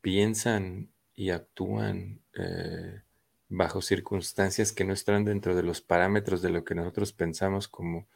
[0.00, 3.02] piensan y actúan eh,
[3.48, 8.08] bajo circunstancias que no están dentro de los parámetros de lo que nosotros pensamos como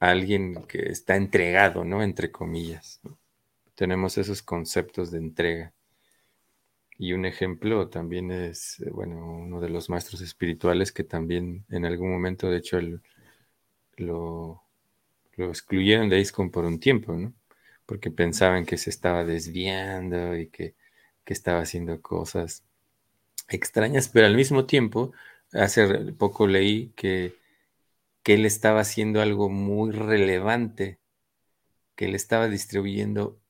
[0.00, 2.02] alguien que está entregado, ¿no?
[2.02, 3.00] Entre comillas.
[3.80, 5.72] Tenemos esos conceptos de entrega.
[6.98, 11.86] Y un ejemplo también es, eh, bueno, uno de los maestros espirituales que también en
[11.86, 12.78] algún momento, de hecho,
[13.96, 14.62] lo,
[15.36, 17.32] lo excluyeron de ISCON por un tiempo, ¿no?
[17.86, 20.74] Porque pensaban que se estaba desviando y que,
[21.24, 22.64] que estaba haciendo cosas
[23.48, 25.12] extrañas, pero al mismo tiempo,
[25.54, 27.34] hace poco leí que
[28.22, 30.98] que él estaba haciendo algo muy relevante,
[31.96, 33.40] que él estaba distribuyendo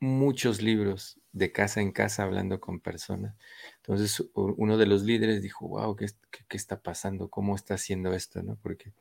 [0.00, 3.34] muchos libros de casa en casa hablando con personas.
[3.76, 6.06] Entonces uno de los líderes dijo, wow, ¿qué,
[6.48, 7.28] qué, está pasando?
[7.28, 8.42] ¿Cómo está haciendo esto?
[8.42, 8.56] ¿no?
[8.62, 8.92] Porque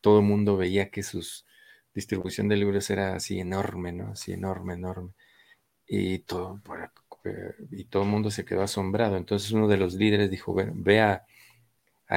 [0.00, 1.24] todo el mundo veía que su
[1.94, 4.08] distribución de libros era así enorme, ¿no?
[4.12, 5.12] Así enorme, enorme.
[5.86, 6.60] Y todo,
[7.70, 9.16] y todo el mundo se quedó asombrado.
[9.16, 11.24] Entonces uno de los líderes dijo, bueno, ve a,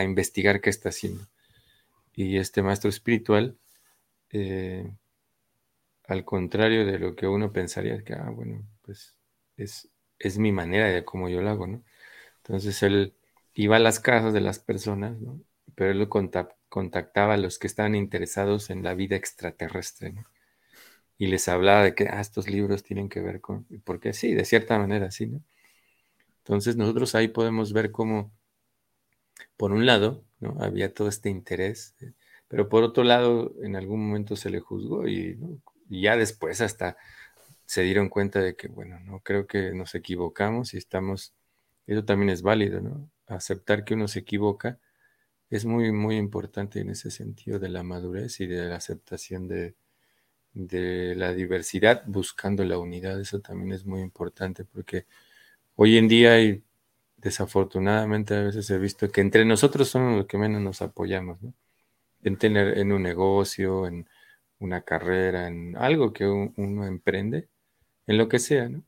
[0.03, 1.25] investigar qué está haciendo.
[2.15, 3.57] Y este maestro espiritual,
[4.31, 4.91] eh,
[6.07, 9.15] al contrario de lo que uno pensaría, que, ah, bueno, pues
[9.57, 9.89] es,
[10.19, 11.83] es mi manera de cómo yo lo hago, ¿no?
[12.37, 13.15] Entonces él
[13.53, 15.41] iba a las casas de las personas, ¿no?
[15.75, 20.25] Pero él lo contactaba a los que estaban interesados en la vida extraterrestre, ¿no?
[21.17, 24.45] Y les hablaba de que ah, estos libros tienen que ver con, porque sí, de
[24.45, 25.41] cierta manera sí, ¿no?
[26.39, 28.31] Entonces nosotros ahí podemos ver cómo,
[29.57, 30.57] por un lado, ¿no?
[30.59, 32.13] Había todo este interés, ¿eh?
[32.47, 35.37] pero por otro lado, en algún momento se le juzgó y,
[35.91, 36.95] y ya después hasta
[37.65, 41.33] se dieron cuenta de que, bueno, no creo que nos equivocamos y estamos,
[41.85, 43.11] eso también es válido, ¿no?
[43.27, 44.79] Aceptar que uno se equivoca
[45.49, 49.75] es muy, muy importante en ese sentido de la madurez y de la aceptación de,
[50.53, 53.19] de la diversidad buscando la unidad.
[53.19, 55.07] Eso también es muy importante porque
[55.75, 56.63] hoy en día y
[57.17, 61.53] desafortunadamente a veces he visto que entre nosotros somos los que menos nos apoyamos, ¿no?
[62.23, 64.07] En tener en un negocio, en
[64.61, 67.49] una carrera, en algo que uno emprende,
[68.07, 68.83] en lo que sea, ¿no?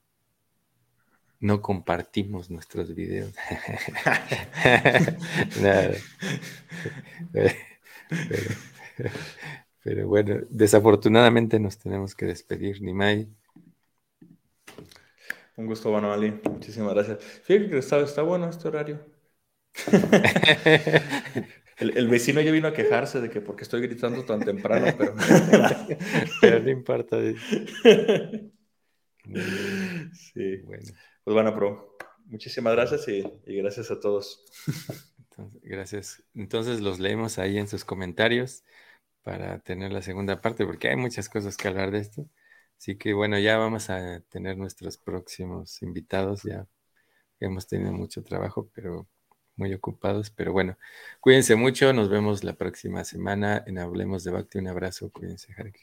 [1.40, 3.34] No compartimos nuestros videos.
[9.84, 13.28] Pero, bueno, desafortunadamente nos tenemos que despedir, Nimai.
[15.58, 16.40] Un gusto, bueno, Ali.
[16.50, 17.18] Muchísimas gracias.
[17.44, 19.00] Fíjate que está, está bueno este horario.
[21.92, 25.16] El, vecino ya vino a quejarse de que porque estoy gritando tan temprano, pero,
[26.42, 27.18] pero no importa.
[30.14, 30.58] Sí.
[30.66, 30.84] Bueno.
[31.24, 31.96] Pues bueno, Pro.
[32.26, 34.44] Muchísimas gracias y, gracias a todos.
[35.62, 36.24] gracias.
[36.36, 38.64] Entonces los leemos ahí en sus comentarios
[39.22, 42.28] para tener la segunda parte, porque hay muchas cosas que hablar de esto.
[42.78, 46.44] Así que bueno, ya vamos a tener nuestros próximos invitados.
[46.44, 46.68] Ya
[47.40, 49.08] hemos tenido mucho trabajo, pero
[49.56, 50.30] muy ocupados.
[50.30, 50.78] Pero bueno,
[51.20, 51.94] cuídense mucho.
[51.94, 54.60] Nos vemos la próxima semana en Hablemos de Bhakti.
[54.60, 55.10] Un abrazo.
[55.12, 55.74] Cuídense, Hare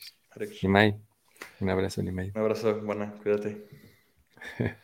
[1.60, 2.32] Un abrazo, Nimai.
[2.34, 3.66] Un abrazo, buena, cuídate.